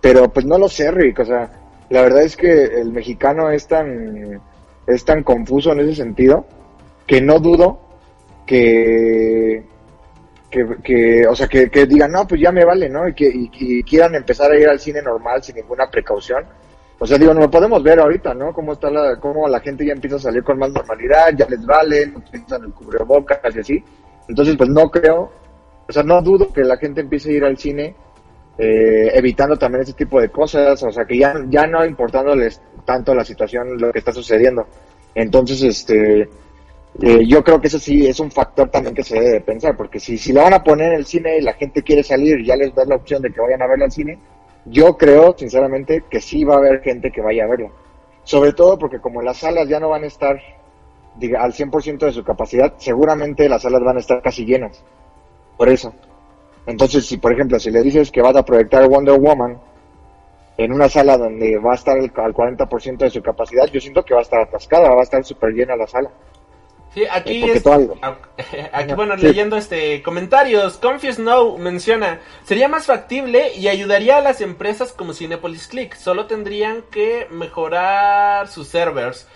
Pero 0.00 0.32
pues 0.32 0.46
no 0.46 0.58
lo 0.58 0.68
sé, 0.68 0.90
Rick, 0.90 1.20
o 1.20 1.24
sea, 1.24 1.50
la 1.90 2.02
verdad 2.02 2.22
es 2.22 2.36
que 2.36 2.64
el 2.64 2.92
mexicano 2.92 3.50
es 3.50 3.66
tan, 3.66 4.40
es 4.86 5.04
tan 5.04 5.22
confuso 5.22 5.72
en 5.72 5.80
ese 5.80 5.94
sentido 5.96 6.46
que 7.06 7.20
no 7.20 7.38
dudo 7.38 7.80
que, 8.46 9.64
que, 10.50 10.66
que 10.82 11.26
o 11.26 11.34
sea, 11.34 11.46
que, 11.48 11.70
que 11.70 11.86
digan, 11.86 12.12
no, 12.12 12.26
pues 12.26 12.40
ya 12.40 12.52
me 12.52 12.64
vale, 12.64 12.88
¿no? 12.88 13.08
Y 13.08 13.14
que 13.14 13.30
y, 13.32 13.82
quieran 13.82 14.14
empezar 14.14 14.50
a 14.50 14.58
ir 14.58 14.68
al 14.68 14.80
cine 14.80 15.02
normal 15.02 15.42
sin 15.42 15.56
ninguna 15.56 15.90
precaución. 15.90 16.44
O 16.98 17.06
sea, 17.06 17.18
digo, 17.18 17.34
no 17.34 17.40
lo 17.40 17.50
podemos 17.50 17.82
ver 17.82 18.00
ahorita, 18.00 18.32
¿no? 18.34 18.52
Cómo 18.52 18.72
está 18.72 18.90
la, 18.90 19.20
cómo 19.20 19.46
la 19.48 19.60
gente 19.60 19.84
ya 19.84 19.92
empieza 19.92 20.16
a 20.16 20.20
salir 20.20 20.42
con 20.42 20.58
más 20.58 20.70
normalidad, 20.70 21.34
ya 21.36 21.46
les 21.46 21.64
vale, 21.64 22.06
no 22.06 22.18
utilizan 22.18 22.64
el 22.64 22.72
cubrebocas 22.72 23.38
y 23.54 23.58
así. 23.58 23.84
Entonces, 24.28 24.56
pues 24.56 24.68
no 24.70 24.90
creo, 24.90 25.30
o 25.88 25.92
sea, 25.92 26.02
no 26.02 26.20
dudo 26.22 26.52
que 26.52 26.62
la 26.64 26.76
gente 26.76 27.00
empiece 27.00 27.30
a 27.30 27.32
ir 27.32 27.44
al 27.44 27.58
cine 27.58 27.94
eh, 28.58 29.10
evitando 29.14 29.56
también 29.56 29.82
ese 29.82 29.92
tipo 29.92 30.20
de 30.20 30.30
cosas, 30.30 30.82
o 30.82 30.90
sea, 30.90 31.04
que 31.04 31.18
ya, 31.18 31.34
ya 31.48 31.66
no 31.66 31.84
importándoles 31.84 32.60
tanto 32.84 33.14
la 33.14 33.24
situación, 33.24 33.78
lo 33.78 33.92
que 33.92 33.98
está 34.00 34.12
sucediendo. 34.12 34.66
Entonces, 35.14 35.62
este, 35.62 36.28
Eh, 37.02 37.26
yo 37.26 37.44
creo 37.44 37.60
que 37.60 37.66
eso 37.68 37.78
sí 37.78 38.06
es 38.06 38.18
un 38.20 38.30
factor 38.30 38.70
también 38.70 38.94
que 38.94 39.02
se 39.02 39.16
debe 39.16 39.30
de 39.32 39.40
pensar, 39.42 39.76
porque 39.76 40.00
si, 40.00 40.16
si 40.16 40.32
la 40.32 40.44
van 40.44 40.54
a 40.54 40.64
poner 40.64 40.92
en 40.92 40.98
el 41.00 41.04
cine 41.04 41.36
y 41.36 41.42
la 41.42 41.52
gente 41.52 41.82
quiere 41.82 42.02
salir 42.02 42.40
y 42.40 42.46
ya 42.46 42.56
les 42.56 42.74
da 42.74 42.86
la 42.86 42.96
opción 42.96 43.20
de 43.20 43.30
que 43.30 43.40
vayan 43.40 43.60
a 43.60 43.66
verla 43.66 43.84
al 43.84 43.92
cine, 43.92 44.18
yo 44.64 44.96
creo, 44.96 45.34
sinceramente, 45.36 46.04
que 46.08 46.20
sí 46.22 46.42
va 46.44 46.54
a 46.54 46.58
haber 46.58 46.80
gente 46.80 47.10
que 47.10 47.20
vaya 47.20 47.44
a 47.44 47.48
verla. 47.48 47.68
Sobre 48.24 48.54
todo 48.54 48.78
porque 48.78 48.98
como 48.98 49.20
las 49.20 49.36
salas 49.38 49.68
ya 49.68 49.78
no 49.78 49.90
van 49.90 50.04
a 50.04 50.06
estar 50.06 50.40
diga, 51.18 51.42
al 51.42 51.52
100% 51.52 51.98
de 51.98 52.12
su 52.12 52.24
capacidad, 52.24 52.74
seguramente 52.78 53.48
las 53.48 53.62
salas 53.62 53.82
van 53.82 53.96
a 53.96 54.00
estar 54.00 54.22
casi 54.22 54.44
llenas. 54.44 54.82
Por 55.56 55.68
eso. 55.68 55.94
Entonces, 56.66 57.06
si 57.06 57.16
por 57.16 57.32
ejemplo, 57.32 57.58
si 57.60 57.70
le 57.70 57.82
dices 57.82 58.10
que 58.10 58.22
vas 58.22 58.36
a 58.36 58.44
proyectar 58.44 58.86
Wonder 58.88 59.18
Woman 59.18 59.58
en 60.58 60.72
una 60.72 60.88
sala 60.88 61.16
donde 61.18 61.58
va 61.58 61.72
a 61.72 61.76
estar 61.76 61.96
el, 61.98 62.10
al 62.16 62.34
40% 62.34 62.96
de 62.98 63.10
su 63.10 63.22
capacidad, 63.22 63.66
yo 63.66 63.80
siento 63.80 64.04
que 64.04 64.14
va 64.14 64.20
a 64.20 64.22
estar 64.22 64.40
atascada, 64.40 64.88
va 64.90 65.00
a 65.00 65.04
estar 65.04 65.24
súper 65.24 65.52
llena 65.52 65.76
la 65.76 65.86
sala. 65.86 66.10
Sí, 66.94 67.04
aquí, 67.10 67.44
Eh, 67.44 67.52
es- 67.52 67.64
aquí 68.72 68.94
bueno, 68.94 69.16
Sí. 69.18 69.26
leyendo 69.26 69.56
este 69.58 70.02
comentarios, 70.02 70.78
Confuse 70.78 71.20
No 71.20 71.58
menciona, 71.58 72.20
sería 72.42 72.68
más 72.68 72.86
factible 72.86 73.52
y 73.54 73.68
ayudaría 73.68 74.16
a 74.16 74.20
las 74.22 74.40
empresas 74.40 74.92
como 74.92 75.12
Cinepolis 75.12 75.68
Click, 75.68 75.94
solo 75.94 76.26
tendrían 76.26 76.82
que 76.90 77.26
mejorar 77.30 78.48
sus 78.48 78.68
servers. 78.68 79.28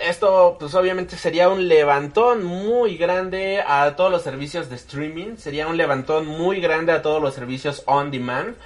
Esto 0.00 0.56
pues 0.58 0.74
obviamente 0.74 1.16
sería 1.16 1.48
un 1.48 1.68
levantón 1.68 2.42
muy 2.44 2.96
grande 2.96 3.62
a 3.66 3.94
todos 3.96 4.10
los 4.10 4.22
servicios 4.22 4.70
de 4.70 4.76
streaming, 4.76 5.36
sería 5.36 5.66
un 5.66 5.76
levantón 5.76 6.26
muy 6.26 6.60
grande 6.60 6.92
a 6.92 7.02
todos 7.02 7.20
los 7.20 7.34
servicios 7.34 7.82
on 7.86 8.10
demand. 8.10 8.56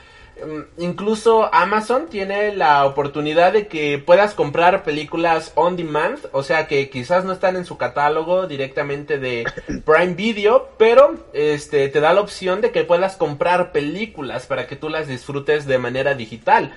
Mm, 0.44 0.82
Incluso 0.82 1.52
Amazon 1.54 2.08
tiene 2.08 2.54
la 2.54 2.84
oportunidad 2.86 3.52
de 3.52 3.68
que 3.68 3.98
puedas 3.98 4.34
comprar 4.34 4.82
películas 4.82 5.52
on 5.54 5.76
demand, 5.76 6.18
o 6.32 6.42
sea 6.42 6.66
que 6.66 6.90
quizás 6.90 7.24
no 7.24 7.32
están 7.32 7.56
en 7.56 7.64
su 7.64 7.78
catálogo 7.78 8.46
directamente 8.46 9.18
de 9.18 9.44
Prime 9.84 10.14
Video, 10.14 10.70
pero 10.76 11.16
este 11.32 11.88
te 11.88 12.00
da 12.00 12.12
la 12.12 12.20
opción 12.20 12.60
de 12.60 12.70
que 12.70 12.84
puedas 12.84 13.16
comprar 13.16 13.72
películas 13.72 14.46
para 14.46 14.66
que 14.66 14.76
tú 14.76 14.88
las 14.88 15.08
disfrutes 15.08 15.66
de 15.66 15.78
manera 15.78 16.14
digital. 16.14 16.72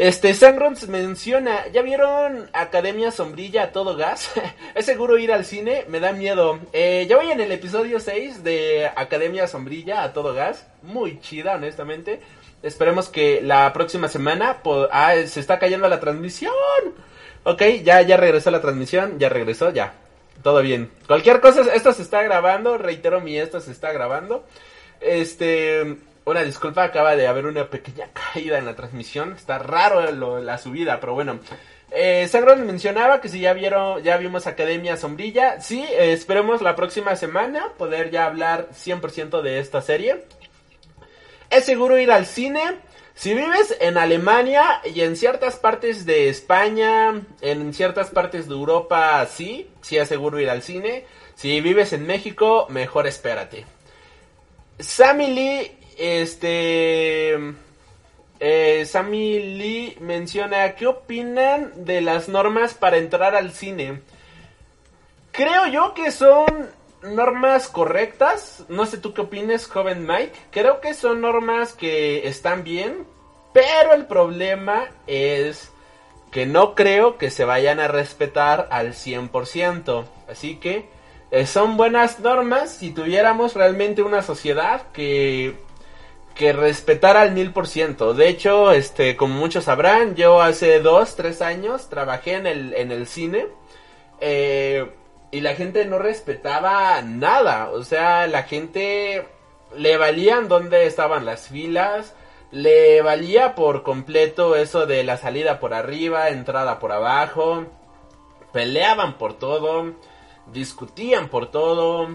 Este, 0.00 0.32
Sangrons 0.32 0.88
menciona, 0.88 1.68
¿ya 1.74 1.82
vieron 1.82 2.48
Academia 2.54 3.10
Sombrilla 3.10 3.64
a 3.64 3.72
todo 3.72 3.98
gas? 3.98 4.30
¿Es 4.74 4.86
seguro 4.86 5.18
ir 5.18 5.30
al 5.30 5.44
cine? 5.44 5.84
Me 5.88 6.00
da 6.00 6.12
miedo. 6.12 6.58
Eh, 6.72 7.04
ya 7.06 7.18
voy 7.18 7.30
en 7.30 7.38
el 7.38 7.52
episodio 7.52 8.00
6 8.00 8.42
de 8.42 8.90
Academia 8.96 9.46
Sombrilla 9.46 10.02
a 10.02 10.14
todo 10.14 10.32
gas. 10.32 10.66
Muy 10.80 11.20
chida, 11.20 11.56
honestamente. 11.56 12.18
Esperemos 12.62 13.10
que 13.10 13.42
la 13.42 13.70
próxima 13.74 14.08
semana... 14.08 14.62
Ah, 14.90 15.12
se 15.26 15.38
está 15.38 15.58
cayendo 15.58 15.86
la 15.86 16.00
transmisión. 16.00 16.54
Ok, 17.44 17.60
ya, 17.84 18.00
ya 18.00 18.16
regresó 18.16 18.50
la 18.50 18.62
transmisión. 18.62 19.18
Ya 19.18 19.28
regresó, 19.28 19.68
ya. 19.68 19.92
Todo 20.42 20.62
bien. 20.62 20.90
Cualquier 21.08 21.42
cosa, 21.42 21.74
esto 21.74 21.92
se 21.92 22.00
está 22.00 22.22
grabando. 22.22 22.78
Reitero 22.78 23.20
mi, 23.20 23.36
esto 23.36 23.60
se 23.60 23.70
está 23.70 23.92
grabando. 23.92 24.46
Este, 25.02 25.98
una 26.30 26.42
disculpa, 26.42 26.84
acaba 26.84 27.16
de 27.16 27.26
haber 27.26 27.46
una 27.46 27.68
pequeña 27.68 28.08
caída 28.12 28.58
en 28.58 28.66
la 28.66 28.74
transmisión. 28.76 29.32
Está 29.34 29.58
raro 29.58 30.10
lo- 30.12 30.40
la 30.40 30.58
subida, 30.58 31.00
pero 31.00 31.14
bueno. 31.14 31.40
Eh, 31.92 32.28
mencionaba 32.58 33.20
que 33.20 33.28
si 33.28 33.40
ya 33.40 33.52
vieron, 33.52 34.02
ya 34.02 34.16
vimos 34.16 34.46
Academia 34.46 34.96
Sombrilla. 34.96 35.60
Sí, 35.60 35.82
eh, 35.82 36.12
esperemos 36.12 36.62
la 36.62 36.76
próxima 36.76 37.16
semana 37.16 37.72
poder 37.76 38.10
ya 38.10 38.26
hablar 38.26 38.68
100% 38.72 39.42
de 39.42 39.58
esta 39.58 39.82
serie. 39.82 40.24
Es 41.50 41.64
seguro 41.64 41.98
ir 41.98 42.12
al 42.12 42.26
cine. 42.26 42.62
Si 43.14 43.34
vives 43.34 43.76
en 43.80 43.98
Alemania 43.98 44.80
y 44.84 45.00
en 45.02 45.16
ciertas 45.16 45.56
partes 45.56 46.06
de 46.06 46.28
España, 46.28 47.20
en 47.40 47.74
ciertas 47.74 48.08
partes 48.10 48.48
de 48.48 48.54
Europa, 48.54 49.26
sí, 49.26 49.68
sí 49.82 49.98
es 49.98 50.08
seguro 50.08 50.38
ir 50.40 50.48
al 50.48 50.62
cine. 50.62 51.04
Si 51.34 51.60
vives 51.60 51.92
en 51.92 52.06
México, 52.06 52.66
mejor 52.70 53.06
espérate. 53.06 53.66
Sammy 54.78 55.26
Lee, 55.34 55.72
este... 56.00 57.34
eh, 58.40 58.84
Sammy 58.86 59.38
Lee 59.38 59.96
menciona, 60.00 60.74
¿qué 60.74 60.86
opinan 60.86 61.84
de 61.84 62.00
las 62.00 62.28
normas 62.28 62.74
para 62.74 62.96
entrar 62.96 63.36
al 63.36 63.52
cine? 63.52 64.00
Creo 65.32 65.66
yo 65.68 65.94
que 65.94 66.10
son 66.10 66.46
normas 67.02 67.68
correctas. 67.68 68.64
No 68.68 68.86
sé 68.86 68.98
tú 68.98 69.14
qué 69.14 69.20
opines, 69.22 69.66
joven 69.66 70.06
Mike. 70.06 70.32
Creo 70.50 70.80
que 70.80 70.94
son 70.94 71.20
normas 71.20 71.72
que 71.72 72.26
están 72.28 72.64
bien. 72.64 73.06
Pero 73.52 73.94
el 73.94 74.06
problema 74.06 74.88
es 75.06 75.70
que 76.30 76.46
no 76.46 76.74
creo 76.74 77.18
que 77.18 77.30
se 77.30 77.44
vayan 77.44 77.80
a 77.80 77.88
respetar 77.88 78.68
al 78.70 78.94
100%. 78.94 80.04
Así 80.28 80.56
que 80.56 80.88
eh, 81.30 81.46
son 81.46 81.76
buenas 81.76 82.20
normas 82.20 82.70
si 82.70 82.92
tuviéramos 82.92 83.54
realmente 83.54 84.02
una 84.02 84.22
sociedad 84.22 84.82
que 84.92 85.56
que 86.40 86.54
respetara 86.54 87.20
al 87.20 87.32
mil 87.32 87.52
por 87.52 87.68
ciento. 87.68 88.14
De 88.14 88.26
hecho, 88.26 88.72
este, 88.72 89.14
como 89.14 89.34
muchos 89.34 89.64
sabrán, 89.64 90.14
yo 90.14 90.40
hace 90.40 90.80
dos, 90.80 91.14
tres 91.14 91.42
años 91.42 91.90
trabajé 91.90 92.32
en 92.32 92.46
el, 92.46 92.72
en 92.72 92.92
el 92.92 93.06
cine. 93.06 93.46
eh, 94.22 94.90
y 95.32 95.42
la 95.42 95.54
gente 95.54 95.84
no 95.84 95.98
respetaba 95.98 97.02
nada. 97.02 97.70
O 97.72 97.84
sea, 97.84 98.26
la 98.26 98.44
gente 98.44 99.28
le 99.76 99.98
valían 99.98 100.48
dónde 100.48 100.86
estaban 100.86 101.26
las 101.26 101.48
filas. 101.48 102.14
Le 102.52 103.02
valía 103.02 103.54
por 103.54 103.82
completo 103.82 104.56
eso 104.56 104.86
de 104.86 105.04
la 105.04 105.18
salida 105.18 105.60
por 105.60 105.74
arriba, 105.74 106.30
entrada 106.30 106.78
por 106.78 106.90
abajo. 106.92 107.66
Peleaban 108.50 109.18
por 109.18 109.34
todo. 109.34 109.92
Discutían 110.46 111.28
por 111.28 111.50
todo. 111.50 112.08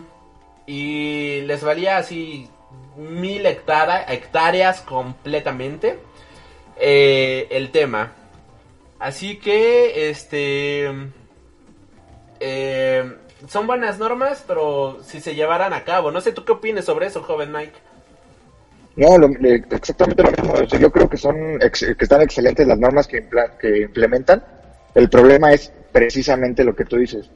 Y 0.66 1.42
les 1.42 1.64
valía 1.64 1.98
así 1.98 2.50
mil 2.98 3.46
hectáreas, 3.46 4.82
completamente 4.82 6.00
eh, 6.80 7.48
el 7.52 7.72
tema. 7.72 8.14
Así 9.00 9.38
que, 9.38 10.10
este... 10.10 10.90
eh, 12.40 13.16
son 13.48 13.68
buenas 13.68 14.00
normas, 14.00 14.44
pero 14.48 15.00
si 15.04 15.20
se 15.20 15.36
llevaran 15.36 15.74
a 15.74 15.84
cabo. 15.84 16.12
No 16.12 16.22
sé 16.22 16.32
tú 16.32 16.46
qué 16.46 16.54
opinas 16.54 16.86
sobre 16.86 17.08
eso, 17.08 17.22
joven 17.22 17.52
Mike. 17.52 17.74
No, 18.96 19.18
lo- 19.18 19.28
le- 19.28 19.64
exactamente 19.72 20.24
lo 20.24 20.32
mismo. 20.32 20.64
Yo 20.80 20.92
creo 20.92 21.10
que 21.10 21.18
son 21.18 21.36
que 21.60 21.96
están 22.00 22.22
excelentes 22.22 22.66
las 22.66 22.80
normas 22.80 23.08
que, 23.08 23.28
implementan. 23.82 24.44
El 24.96 25.10
problema 25.10 25.52
es 25.54 25.72
precisamente 25.92 26.64
lo 26.64 26.76
que 26.76 26.86
tú 26.86 26.98
dices. 26.98 27.30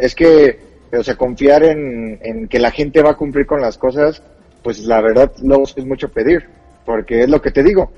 Es 0.00 0.14
que, 0.14 0.60
o 0.92 1.02
sea, 1.02 1.16
confiar 1.16 1.64
en 1.64 2.46
que 2.48 2.58
la 2.58 2.70
gente 2.70 3.02
va 3.02 3.10
a 3.12 3.16
cumplir 3.16 3.46
con 3.46 3.60
las 3.60 3.78
cosas, 3.78 4.22
pues 4.66 4.84
la 4.84 5.00
verdad 5.00 5.30
no 5.44 5.62
es 5.62 5.86
mucho 5.86 6.08
pedir, 6.08 6.44
porque 6.84 7.22
es 7.22 7.28
lo 7.28 7.40
que 7.40 7.52
te 7.52 7.62
digo. 7.62 7.88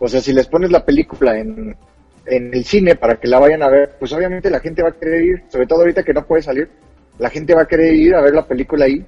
O 0.00 0.08
sea, 0.08 0.20
si 0.20 0.32
les 0.32 0.48
pones 0.48 0.68
la 0.72 0.84
película 0.84 1.38
en, 1.38 1.76
en 2.26 2.52
el 2.52 2.64
cine 2.64 2.96
para 2.96 3.20
que 3.20 3.28
la 3.28 3.38
vayan 3.38 3.62
a 3.62 3.68
ver, 3.68 3.94
pues 4.00 4.12
obviamente 4.12 4.50
la 4.50 4.58
gente 4.58 4.82
va 4.82 4.88
a 4.88 4.98
querer 4.98 5.22
ir, 5.22 5.44
sobre 5.48 5.68
todo 5.68 5.82
ahorita 5.82 6.02
que 6.02 6.12
no 6.12 6.26
puede 6.26 6.42
salir, 6.42 6.68
la 7.20 7.30
gente 7.30 7.54
va 7.54 7.62
a 7.62 7.68
querer 7.68 7.94
ir 7.94 8.16
a 8.16 8.20
ver 8.20 8.34
la 8.34 8.44
película 8.44 8.86
ahí. 8.86 9.06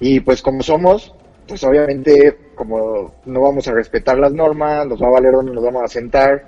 Y 0.00 0.18
pues 0.18 0.42
como 0.42 0.60
somos, 0.64 1.14
pues 1.46 1.62
obviamente 1.62 2.36
como 2.56 3.14
no 3.26 3.40
vamos 3.40 3.68
a 3.68 3.72
respetar 3.72 4.18
las 4.18 4.32
normas, 4.32 4.88
nos 4.88 5.00
va 5.00 5.06
a 5.06 5.12
valer 5.12 5.34
donde 5.34 5.52
nos 5.52 5.62
vamos 5.62 5.84
a 5.84 5.86
sentar 5.86 6.46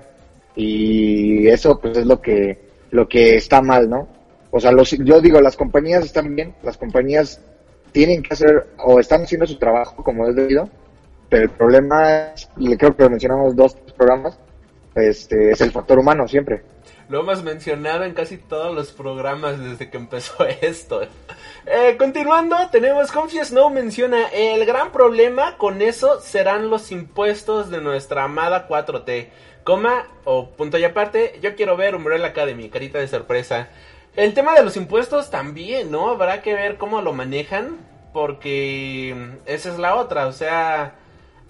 y 0.56 1.46
eso 1.46 1.78
pues 1.80 1.96
es 1.98 2.06
lo 2.06 2.20
que 2.20 2.58
lo 2.90 3.06
que 3.06 3.36
está 3.36 3.62
mal, 3.62 3.88
¿no? 3.88 4.08
O 4.50 4.58
sea, 4.58 4.72
los, 4.72 4.90
yo 4.90 5.20
digo, 5.20 5.40
las 5.40 5.56
compañías 5.56 6.04
están 6.04 6.34
bien, 6.34 6.56
las 6.64 6.76
compañías 6.76 7.40
tienen 7.96 8.22
que 8.22 8.34
hacer 8.34 8.66
o 8.76 9.00
están 9.00 9.22
haciendo 9.22 9.46
su 9.46 9.58
trabajo 9.58 10.04
como 10.04 10.28
es 10.28 10.36
debido, 10.36 10.68
pero 11.30 11.44
el 11.44 11.48
problema 11.48 12.34
es, 12.34 12.46
creo 12.76 12.94
que 12.94 13.04
lo 13.04 13.08
mencionamos 13.08 13.56
dos 13.56 13.74
programas, 13.96 14.38
este 14.94 15.52
es 15.52 15.62
el 15.62 15.70
factor 15.70 15.98
humano 15.98 16.28
siempre. 16.28 16.60
Lo 17.08 17.20
hemos 17.20 17.42
mencionado 17.42 18.04
en 18.04 18.12
casi 18.12 18.36
todos 18.36 18.74
los 18.74 18.92
programas 18.92 19.58
desde 19.58 19.88
que 19.88 19.96
empezó 19.96 20.44
esto. 20.60 21.00
Eh, 21.64 21.96
continuando, 21.98 22.54
tenemos 22.70 23.10
Confie 23.10 23.42
Snow 23.42 23.70
menciona, 23.70 24.28
el 24.28 24.66
gran 24.66 24.92
problema 24.92 25.56
con 25.56 25.80
eso 25.80 26.20
serán 26.20 26.68
los 26.68 26.92
impuestos 26.92 27.70
de 27.70 27.80
nuestra 27.80 28.24
amada 28.24 28.68
4T. 28.68 29.28
Coma, 29.64 30.06
o 30.24 30.50
punto 30.50 30.76
y 30.76 30.84
aparte, 30.84 31.38
yo 31.40 31.56
quiero 31.56 31.78
ver 31.78 31.94
Umbrella 31.94 32.26
Academy, 32.26 32.68
carita 32.68 32.98
de 32.98 33.08
sorpresa. 33.08 33.70
El 34.16 34.32
tema 34.34 34.54
de 34.54 34.62
los 34.64 34.76
impuestos 34.76 35.30
también, 35.30 35.90
¿no? 35.90 36.08
Habrá 36.10 36.40
que 36.42 36.54
ver 36.54 36.78
cómo 36.78 37.02
lo 37.02 37.12
manejan, 37.12 37.76
porque 38.14 39.14
esa 39.44 39.68
es 39.70 39.78
la 39.78 39.94
otra, 39.96 40.26
o 40.26 40.32
sea, 40.32 40.94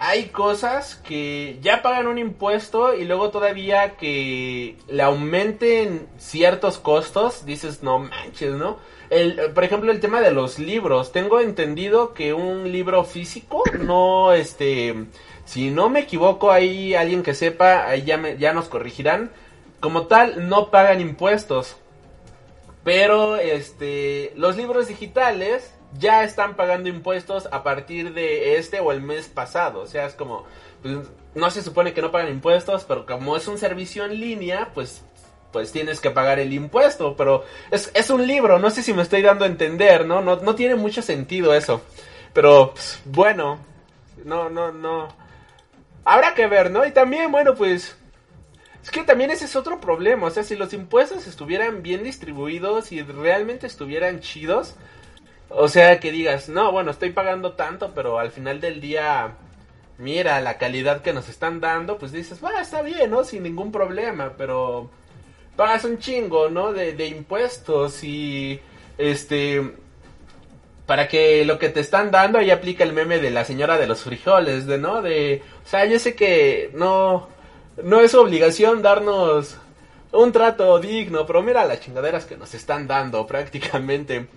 hay 0.01 0.27
cosas 0.27 0.97
que 0.97 1.59
ya 1.63 1.81
pagan 1.81 2.09
un 2.09 2.19
impuesto 2.19 2.93
y 2.95 3.05
luego 3.05 3.31
todavía 3.31 3.97
que 3.97 4.77
le 4.89 5.03
aumenten 5.03 6.09
ciertos 6.19 6.79
costos, 6.79 7.47
dices, 7.47 7.85
no 7.85 8.01
manches, 8.01 8.55
¿no? 8.55 8.79
El, 9.11 9.53
por 9.55 9.63
ejemplo, 9.63 9.93
el 9.93 10.01
tema 10.01 10.21
de 10.21 10.33
los 10.33 10.59
libros. 10.59 11.13
Tengo 11.13 11.39
entendido 11.41 12.13
que 12.15 12.35
un 12.35 12.73
libro 12.73 13.05
físico 13.05 13.63
no, 13.81 14.33
este, 14.33 15.07
si 15.45 15.71
no 15.71 15.89
me 15.89 16.01
equivoco, 16.01 16.51
ahí 16.51 16.95
alguien 16.97 17.23
que 17.23 17.33
sepa, 17.35 17.87
ahí 17.87 18.03
ya, 18.03 18.17
me- 18.17 18.37
ya 18.39 18.53
nos 18.53 18.67
corregirán. 18.67 19.31
Como 19.79 20.09
tal, 20.09 20.49
no 20.49 20.71
pagan 20.73 21.01
impuestos. 21.01 21.77
Pero 22.87 23.35
este, 23.35 24.33
los 24.37 24.57
libros 24.57 24.87
digitales 24.87 25.75
ya 25.99 26.23
están 26.23 26.55
pagando 26.55 26.89
impuestos 26.89 27.49
a 27.51 27.65
partir 27.65 28.15
de 28.15 28.59
este 28.59 28.79
o 28.79 28.93
el 28.93 29.03
mes 29.03 29.27
pasado. 29.27 29.81
O 29.81 29.87
sea, 29.89 30.07
es 30.07 30.15
como, 30.15 30.45
pues, 30.83 30.99
no 31.35 31.51
se 31.51 31.65
supone 31.65 31.93
que 31.93 32.01
no 32.01 32.13
pagan 32.13 32.29
impuestos, 32.29 32.85
pero 32.85 33.05
como 33.05 33.37
es 33.37 33.49
un 33.49 33.59
servicio 33.59 34.05
en 34.05 34.21
línea, 34.21 34.71
pues 34.73 35.03
pues 35.51 35.73
tienes 35.73 36.01
que 36.01 36.11
pagar 36.13 36.39
el 36.39 36.53
impuesto, 36.53 37.17
pero 37.17 37.45
es, 37.73 37.91
es 37.93 38.09
un 38.11 38.25
libro, 38.25 38.61
no 38.61 38.71
sé 38.71 38.85
si 38.85 38.93
me 38.93 39.03
estoy 39.03 39.23
dando 39.23 39.47
a 39.47 39.49
entender, 39.49 40.07
¿no? 40.07 40.21
No, 40.21 40.37
no 40.37 40.55
tiene 40.55 40.77
mucho 40.77 41.03
sentido 41.03 41.55
eso. 41.55 41.83
Pero, 42.35 42.71
pues, 42.73 43.01
bueno, 43.05 43.59
no, 44.25 44.49
no, 44.49 44.71
no. 44.71 45.09
Habrá 46.05 46.35
que 46.35 46.47
ver, 46.47 46.71
¿no? 46.71 46.87
Y 46.87 46.93
también, 46.93 47.33
bueno, 47.33 47.57
pues... 47.57 47.97
Es 48.87 48.93
que 48.93 49.03
también 49.03 49.33
ese 49.33 49.47
es 49.47 49.57
otro 49.57 49.81
problema, 49.81 50.29
o 50.29 50.31
sea, 50.31 50.45
si 50.45 50.55
los 50.55 50.73
impuestos 50.73 51.27
estuvieran 51.27 51.83
bien 51.83 52.05
distribuidos 52.05 52.93
y 52.93 53.03
realmente 53.03 53.67
estuvieran 53.67 54.21
chidos, 54.21 54.77
o 55.49 55.67
sea, 55.67 55.99
que 55.99 56.13
digas, 56.13 56.49
no, 56.49 56.71
bueno, 56.71 56.93
estoy 56.93 57.11
pagando 57.11 57.55
tanto, 57.55 57.91
pero 57.97 58.21
al 58.21 58.31
final 58.31 58.61
del 58.61 58.81
día, 58.81 59.39
mira 59.99 60.41
la 60.41 60.57
calidad 60.57 61.03
que 61.03 61.13
nos 61.13 61.29
están 61.29 61.61
dando, 61.61 61.99
pues 61.99 62.13
dices, 62.13 62.39
va, 62.45 62.61
está 62.61 62.83
bien, 62.83 63.11
¿no? 63.11 63.25
Sin 63.25 63.43
ningún 63.43 63.73
problema, 63.73 64.35
pero 64.39 64.89
pagas 65.57 65.85
un 65.85 65.99
chingo, 65.99 66.49
¿no? 66.49 66.73
De, 66.73 66.93
de 66.93 67.09
impuestos 67.09 68.05
y, 68.05 68.61
este, 68.99 69.69
para 70.87 71.09
que 71.09 71.45
lo 71.45 71.59
que 71.59 71.71
te 71.71 71.81
están 71.81 72.13
dando 72.13 72.39
ahí 72.39 72.53
aplica 72.53 72.85
el 72.85 72.93
meme 72.93 73.19
de 73.19 73.33
la 73.33 73.45
señora 73.45 73.79
de 73.79 73.89
los 73.89 74.05
frijoles, 74.05 74.65
de 74.69 74.79
no, 74.79 75.03
de, 75.03 75.43
o 75.65 75.69
sea, 75.69 75.87
yo 75.87 75.99
sé 75.99 76.15
que 76.15 76.71
no, 76.73 77.35
no 77.83 78.01
es 78.01 78.15
obligación 78.15 78.83
darnos 78.83 79.57
un 80.13 80.33
trato 80.33 80.79
digno, 80.79 81.27
pero 81.27 81.43
mira 81.43 81.65
las 81.65 81.81
chingaderas 81.81 82.25
que 82.25 82.37
nos 82.37 82.55
están 82.55 82.87
dando 82.87 83.27
prácticamente. 83.27 84.29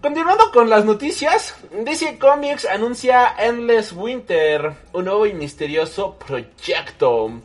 Continuando 0.00 0.50
con 0.52 0.68
las 0.68 0.84
noticias, 0.84 1.56
DC 1.72 2.18
Comics 2.18 2.66
anuncia 2.66 3.34
Endless 3.38 3.92
Winter, 3.92 4.72
un 4.92 5.04
nuevo 5.06 5.26
y 5.26 5.32
misterioso 5.32 6.18
proyecto. 6.18 7.40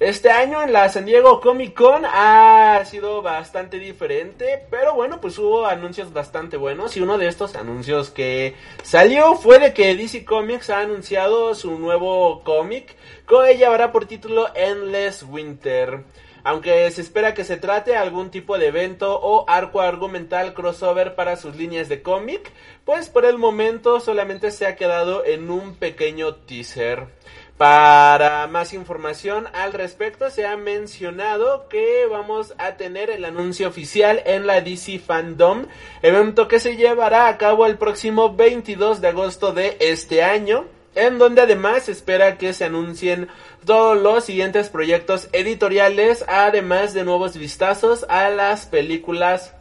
Este 0.00 0.28
año 0.28 0.60
en 0.60 0.72
la 0.72 0.88
San 0.88 1.06
Diego 1.06 1.40
Comic 1.40 1.72
Con 1.72 2.04
ha 2.04 2.84
sido 2.84 3.22
bastante 3.22 3.78
diferente, 3.78 4.66
pero 4.68 4.92
bueno, 4.94 5.20
pues 5.20 5.38
hubo 5.38 5.66
anuncios 5.66 6.12
bastante 6.12 6.56
buenos 6.56 6.96
y 6.96 7.00
uno 7.00 7.16
de 7.16 7.28
estos 7.28 7.54
anuncios 7.54 8.10
que 8.10 8.56
salió 8.82 9.36
fue 9.36 9.60
de 9.60 9.72
que 9.72 9.94
DC 9.94 10.24
Comics 10.24 10.70
ha 10.70 10.80
anunciado 10.80 11.54
su 11.54 11.78
nuevo 11.78 12.42
cómic, 12.42 12.96
que 13.28 13.56
llevará 13.56 13.92
por 13.92 14.06
título 14.06 14.48
Endless 14.56 15.22
Winter. 15.22 16.02
Aunque 16.42 16.90
se 16.90 17.00
espera 17.00 17.32
que 17.32 17.44
se 17.44 17.56
trate 17.56 17.96
algún 17.96 18.30
tipo 18.30 18.58
de 18.58 18.66
evento 18.66 19.18
o 19.18 19.48
arco 19.48 19.80
argumental 19.80 20.54
crossover 20.54 21.14
para 21.14 21.36
sus 21.36 21.56
líneas 21.56 21.88
de 21.88 22.02
cómic, 22.02 22.52
pues 22.84 23.08
por 23.08 23.24
el 23.24 23.38
momento 23.38 24.00
solamente 24.00 24.50
se 24.50 24.66
ha 24.66 24.76
quedado 24.76 25.24
en 25.24 25.50
un 25.50 25.76
pequeño 25.76 26.34
teaser. 26.34 27.06
Para 27.56 28.48
más 28.48 28.72
información 28.72 29.46
al 29.52 29.72
respecto, 29.72 30.28
se 30.28 30.44
ha 30.44 30.56
mencionado 30.56 31.68
que 31.68 32.04
vamos 32.10 32.52
a 32.58 32.72
tener 32.72 33.10
el 33.10 33.24
anuncio 33.24 33.68
oficial 33.68 34.20
en 34.26 34.48
la 34.48 34.60
DC 34.60 34.98
Fandom, 34.98 35.66
evento 36.02 36.48
que 36.48 36.58
se 36.58 36.76
llevará 36.76 37.28
a 37.28 37.38
cabo 37.38 37.66
el 37.66 37.78
próximo 37.78 38.34
22 38.34 39.00
de 39.00 39.06
agosto 39.06 39.52
de 39.52 39.76
este 39.78 40.24
año, 40.24 40.64
en 40.96 41.18
donde 41.18 41.42
además 41.42 41.84
se 41.84 41.92
espera 41.92 42.38
que 42.38 42.52
se 42.54 42.64
anuncien 42.64 43.28
todos 43.64 43.96
los 43.96 44.24
siguientes 44.24 44.68
proyectos 44.68 45.28
editoriales, 45.30 46.24
además 46.26 46.92
de 46.92 47.04
nuevos 47.04 47.36
vistazos 47.36 48.04
a 48.08 48.30
las 48.30 48.66
películas 48.66 49.54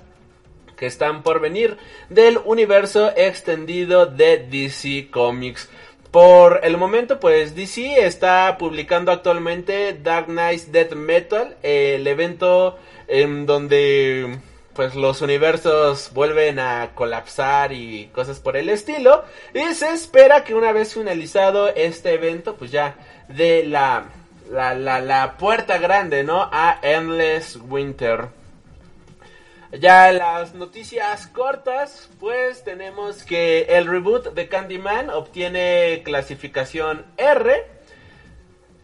que 0.75 0.87
están 0.87 1.21
por 1.21 1.39
venir 1.39 1.77
del 2.09 2.39
universo 2.43 3.13
extendido 3.15 4.07
de 4.07 4.39
DC 4.39 5.11
Comics. 5.11 5.69
Por 6.13 6.59
el 6.61 6.77
momento, 6.77 7.19
pues 7.19 7.55
DC 7.55 8.05
está 8.05 8.55
publicando 8.59 9.11
actualmente 9.11 9.97
Dark 9.99 10.27
Knight 10.27 10.65
Death 10.65 10.93
Metal, 10.93 11.57
el 11.63 12.05
evento 12.05 12.77
en 13.07 13.47
donde 13.47 14.37
pues 14.75 14.93
los 14.93 15.23
universos 15.23 16.11
vuelven 16.13 16.59
a 16.59 16.91
colapsar 16.93 17.73
y 17.73 18.11
cosas 18.13 18.39
por 18.39 18.57
el 18.57 18.69
estilo. 18.69 19.23
Y 19.55 19.73
se 19.73 19.89
espera 19.89 20.43
que 20.43 20.53
una 20.53 20.71
vez 20.71 20.93
finalizado 20.93 21.69
este 21.69 22.13
evento, 22.13 22.57
pues 22.57 22.69
ya 22.69 22.93
de 23.27 23.63
la, 23.63 24.05
la, 24.51 24.75
la, 24.75 25.01
la 25.01 25.35
puerta 25.39 25.79
grande, 25.79 26.23
¿no? 26.23 26.47
A 26.51 26.77
Endless 26.83 27.57
Winter. 27.67 28.27
Ya 29.79 30.11
las 30.11 30.53
noticias 30.53 31.25
cortas, 31.25 32.07
pues 32.19 32.63
tenemos 32.63 33.23
que 33.23 33.61
el 33.69 33.87
reboot 33.87 34.35
de 34.35 34.47
Candyman 34.47 35.09
obtiene 35.09 36.03
clasificación 36.05 37.05
R. 37.17 37.65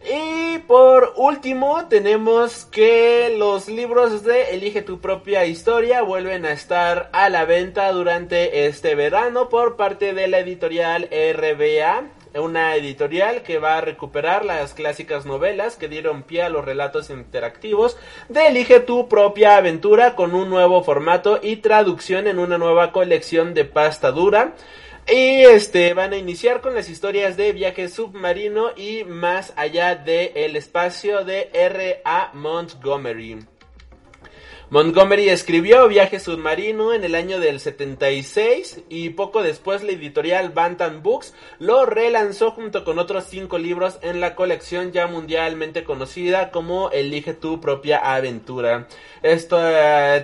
Y 0.02 0.58
por 0.60 1.12
último 1.16 1.86
tenemos 1.86 2.64
que 2.64 3.36
los 3.38 3.68
libros 3.68 4.24
de 4.24 4.54
Elige 4.54 4.82
tu 4.82 5.00
propia 5.00 5.44
historia 5.44 6.02
vuelven 6.02 6.44
a 6.44 6.52
estar 6.52 7.08
a 7.12 7.28
la 7.28 7.44
venta 7.44 7.92
durante 7.92 8.66
este 8.66 8.96
verano 8.96 9.48
por 9.48 9.76
parte 9.76 10.12
de 10.12 10.26
la 10.26 10.40
editorial 10.40 11.08
RBA 11.12 12.19
una 12.34 12.76
editorial 12.76 13.42
que 13.42 13.58
va 13.58 13.78
a 13.78 13.80
recuperar 13.80 14.44
las 14.44 14.74
clásicas 14.74 15.26
novelas 15.26 15.76
que 15.76 15.88
dieron 15.88 16.22
pie 16.22 16.42
a 16.42 16.48
los 16.48 16.64
relatos 16.64 17.10
interactivos 17.10 17.96
de 18.28 18.46
Elige 18.46 18.80
tu 18.80 19.08
propia 19.08 19.56
aventura 19.56 20.14
con 20.14 20.34
un 20.34 20.48
nuevo 20.50 20.82
formato 20.82 21.40
y 21.42 21.56
traducción 21.56 22.26
en 22.26 22.38
una 22.38 22.58
nueva 22.58 22.92
colección 22.92 23.54
de 23.54 23.64
pasta 23.64 24.12
dura. 24.12 24.54
Y 25.08 25.42
este 25.42 25.92
van 25.94 26.12
a 26.12 26.18
iniciar 26.18 26.60
con 26.60 26.74
las 26.74 26.88
historias 26.88 27.36
de 27.36 27.52
viaje 27.52 27.88
submarino 27.88 28.70
y 28.76 29.02
más 29.04 29.52
allá 29.56 29.96
del 29.96 30.30
el 30.34 30.56
espacio 30.56 31.24
de 31.24 31.50
R.A. 31.52 32.30
Montgomery. 32.34 33.49
Montgomery 34.72 35.30
escribió 35.30 35.88
Viaje 35.88 36.20
Submarino 36.20 36.94
en 36.94 37.02
el 37.02 37.16
año 37.16 37.40
del 37.40 37.58
76 37.58 38.82
y 38.88 39.10
poco 39.10 39.42
después 39.42 39.82
la 39.82 39.90
editorial 39.90 40.50
Bantam 40.50 41.02
Books 41.02 41.34
lo 41.58 41.86
relanzó 41.86 42.52
junto 42.52 42.84
con 42.84 43.00
otros 43.00 43.24
cinco 43.24 43.58
libros 43.58 43.98
en 44.02 44.20
la 44.20 44.36
colección 44.36 44.92
ya 44.92 45.08
mundialmente 45.08 45.82
conocida 45.82 46.52
como 46.52 46.88
Elige 46.90 47.34
tu 47.34 47.60
propia 47.60 47.98
aventura. 47.98 48.86
Este 49.22 49.56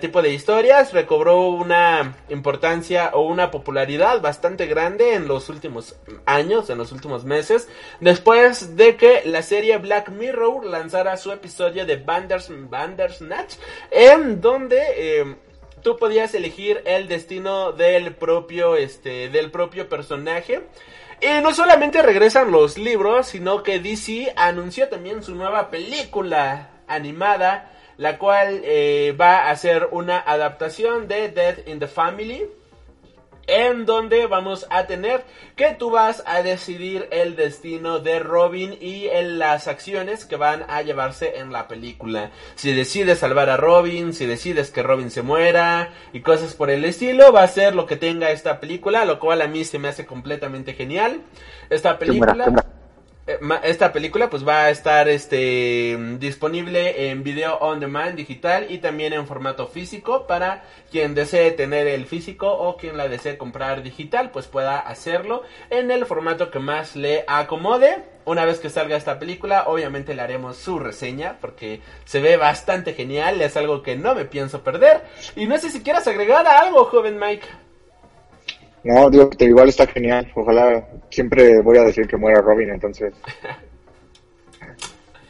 tipo 0.00 0.22
de 0.22 0.32
historias 0.32 0.92
recobró 0.92 1.48
una 1.48 2.16
importancia 2.28 3.10
o 3.14 3.22
una 3.22 3.50
popularidad 3.50 4.20
bastante 4.20 4.66
grande 4.66 5.14
en 5.14 5.26
los 5.26 5.48
últimos 5.48 5.96
años, 6.24 6.70
en 6.70 6.78
los 6.78 6.92
últimos 6.92 7.24
meses, 7.24 7.68
después 7.98 8.76
de 8.76 8.94
que 8.94 9.22
la 9.24 9.42
serie 9.42 9.76
Black 9.78 10.10
Mirror 10.10 10.64
lanzara 10.64 11.16
su 11.16 11.32
episodio 11.32 11.84
de 11.84 11.96
Bandersnatch 11.96 13.56
en 13.90 14.35
donde 14.40 14.78
eh, 14.96 15.36
tú 15.82 15.96
podías 15.96 16.34
elegir 16.34 16.82
el 16.84 17.08
destino 17.08 17.72
del 17.72 18.14
propio, 18.14 18.76
este, 18.76 19.28
del 19.28 19.50
propio 19.50 19.88
personaje. 19.88 20.62
Y 21.20 21.42
no 21.42 21.54
solamente 21.54 22.02
regresan 22.02 22.50
los 22.50 22.76
libros, 22.76 23.28
sino 23.28 23.62
que 23.62 23.78
DC 23.78 24.32
anunció 24.36 24.88
también 24.88 25.22
su 25.22 25.34
nueva 25.34 25.70
película 25.70 26.70
animada, 26.86 27.72
la 27.96 28.18
cual 28.18 28.60
eh, 28.64 29.16
va 29.18 29.48
a 29.48 29.56
ser 29.56 29.88
una 29.92 30.18
adaptación 30.18 31.08
de 31.08 31.30
Death 31.30 31.66
in 31.66 31.78
the 31.78 31.86
Family 31.86 32.46
en 33.46 33.86
donde 33.86 34.26
vamos 34.26 34.66
a 34.70 34.86
tener 34.86 35.24
que 35.56 35.74
tú 35.78 35.90
vas 35.90 36.22
a 36.26 36.42
decidir 36.42 37.08
el 37.10 37.36
destino 37.36 37.98
de 37.98 38.18
Robin 38.18 38.76
y 38.80 39.06
en 39.06 39.38
las 39.38 39.68
acciones 39.68 40.24
que 40.24 40.36
van 40.36 40.64
a 40.68 40.82
llevarse 40.82 41.38
en 41.38 41.52
la 41.52 41.68
película. 41.68 42.30
Si 42.54 42.72
decides 42.72 43.18
salvar 43.18 43.50
a 43.50 43.56
Robin, 43.56 44.12
si 44.12 44.26
decides 44.26 44.70
que 44.70 44.82
Robin 44.82 45.10
se 45.10 45.22
muera 45.22 45.92
y 46.12 46.20
cosas 46.20 46.54
por 46.54 46.70
el 46.70 46.84
estilo, 46.84 47.32
va 47.32 47.42
a 47.42 47.48
ser 47.48 47.74
lo 47.74 47.86
que 47.86 47.96
tenga 47.96 48.30
esta 48.30 48.60
película, 48.60 49.04
lo 49.04 49.18
cual 49.18 49.42
a 49.42 49.48
mí 49.48 49.64
se 49.64 49.78
me 49.78 49.88
hace 49.88 50.06
completamente 50.06 50.74
genial. 50.74 51.22
Esta 51.70 51.98
película... 51.98 52.64
esta 53.64 53.92
película 53.92 54.30
pues 54.30 54.46
va 54.46 54.66
a 54.66 54.70
estar 54.70 55.08
este 55.08 55.96
disponible 56.18 57.10
en 57.10 57.24
video 57.24 57.56
on 57.56 57.80
demand 57.80 58.14
digital 58.14 58.70
y 58.70 58.78
también 58.78 59.12
en 59.12 59.26
formato 59.26 59.66
físico 59.66 60.28
para 60.28 60.62
quien 60.92 61.16
desee 61.16 61.50
tener 61.50 61.88
el 61.88 62.06
físico 62.06 62.48
o 62.52 62.76
quien 62.76 62.96
la 62.96 63.08
desee 63.08 63.36
comprar 63.36 63.82
digital 63.82 64.30
pues 64.30 64.46
pueda 64.46 64.78
hacerlo 64.78 65.42
en 65.70 65.90
el 65.90 66.06
formato 66.06 66.52
que 66.52 66.60
más 66.60 66.94
le 66.94 67.24
acomode. 67.26 68.04
Una 68.24 68.44
vez 68.44 68.60
que 68.60 68.70
salga 68.70 68.96
esta 68.96 69.18
película 69.18 69.64
obviamente 69.66 70.14
le 70.14 70.22
haremos 70.22 70.56
su 70.56 70.78
reseña 70.78 71.38
porque 71.40 71.80
se 72.04 72.20
ve 72.20 72.36
bastante 72.36 72.94
genial 72.94 73.42
es 73.42 73.56
algo 73.56 73.82
que 73.82 73.96
no 73.96 74.14
me 74.14 74.24
pienso 74.24 74.62
perder. 74.62 75.02
Y 75.34 75.46
no 75.46 75.58
sé 75.58 75.70
si 75.70 75.82
quieras 75.82 76.06
agregar 76.06 76.46
algo 76.46 76.84
joven 76.84 77.18
Mike 77.18 77.65
no, 78.86 79.10
digo 79.10 79.28
que 79.30 79.46
igual 79.46 79.68
está 79.68 79.86
genial. 79.86 80.30
Ojalá 80.34 80.86
siempre 81.10 81.60
voy 81.60 81.78
a 81.78 81.82
decir 81.82 82.06
que 82.06 82.16
muera 82.16 82.40
Robin, 82.40 82.70
entonces. 82.70 83.12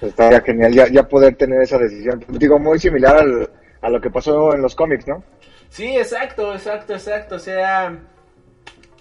Estaría 0.00 0.40
genial 0.42 0.72
ya, 0.72 0.88
ya 0.88 1.08
poder 1.08 1.36
tener 1.36 1.62
esa 1.62 1.78
decisión. 1.78 2.22
Digo, 2.28 2.58
muy 2.58 2.78
similar 2.78 3.16
al, 3.16 3.50
a 3.80 3.88
lo 3.88 4.00
que 4.00 4.10
pasó 4.10 4.54
en 4.54 4.60
los 4.60 4.74
cómics, 4.74 5.08
¿no? 5.08 5.24
Sí, 5.70 5.96
exacto, 5.96 6.52
exacto, 6.52 6.92
exacto. 6.92 7.36
O 7.36 7.38
sea, 7.38 7.98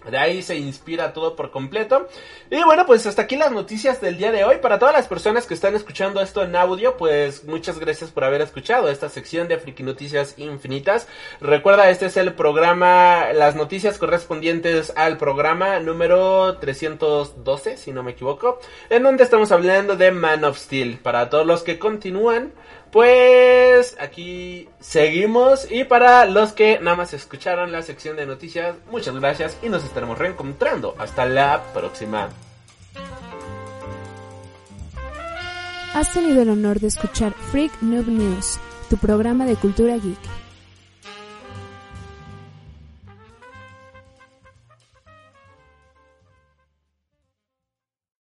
de 0.10 0.18
ahí 0.18 0.42
se 0.42 0.56
inspira 0.56 1.14
todo 1.14 1.36
por 1.36 1.52
completo. 1.52 2.08
Y 2.50 2.64
bueno, 2.64 2.86
pues 2.86 3.06
hasta 3.06 3.24
aquí 3.24 3.36
las 3.36 3.52
noticias 3.52 4.02
del 4.02 4.18
día 4.18 4.32
de 4.32 4.44
hoy. 4.44 4.58
Para 4.58 4.80
todas 4.80 4.94
las 4.94 5.08
personas 5.08 5.46
que 5.46 5.54
están 5.54 5.76
escuchando 5.76 6.22
esto 6.22 6.44
en 6.44 6.56
audio, 6.56 6.98
pues 6.98 7.44
muchas 7.44 7.80
gracias 7.80 8.12
por 8.12 8.24
haber 8.24 8.42
escuchado 8.42 8.90
esta 8.90 9.10
sección 9.10 9.48
de 9.48 9.58
Friki 9.58 9.84
Noticias 9.84 10.36
Infinitas. 10.38 11.08
Recuerda, 11.42 11.90
este 11.90 12.08
es 12.08 12.18
el 12.18 12.34
programa, 12.34 13.34
las 13.34 13.56
noticias 13.56 13.98
correspondientes 13.98 14.94
al 14.96 15.18
programa 15.18 15.80
número 15.80 16.58
312, 16.58 17.78
si 17.78 17.92
no 17.92 18.04
me 18.04 18.12
equivoco, 18.12 18.60
en 18.90 19.04
donde 19.04 19.24
estamos 19.24 19.52
hablando 19.52 19.96
de 19.96 20.12
Man 20.12 20.44
of 20.44 20.58
Steel. 20.58 21.00
Para 21.00 21.30
todos 21.30 21.46
los 21.46 21.64
que 21.64 21.80
continúan, 21.80 22.54
pues 22.96 23.98
aquí 24.00 24.70
seguimos 24.80 25.70
y 25.70 25.84
para 25.84 26.24
los 26.24 26.54
que 26.54 26.80
nada 26.80 26.96
más 26.96 27.14
escucharon 27.14 27.74
la 27.74 27.82
sección 27.82 28.16
de 28.16 28.26
noticias, 28.26 28.78
muchas 28.90 29.14
gracias 29.16 29.58
y 29.62 29.68
nos 29.68 29.84
estaremos 29.84 30.18
reencontrando. 30.18 30.96
Hasta 30.98 31.26
la 31.26 31.62
próxima. 31.74 32.30
Has 35.94 36.14
tenido 36.14 36.42
el 36.42 36.50
honor 36.50 36.80
de 36.80 36.88
escuchar 36.88 37.34
Freak 37.52 37.82
Noob 37.82 38.08
News, 38.08 38.60
tu 38.90 38.96
programa 38.96 39.46
de 39.46 39.58
cultura 39.58 39.98
geek. 39.98 40.45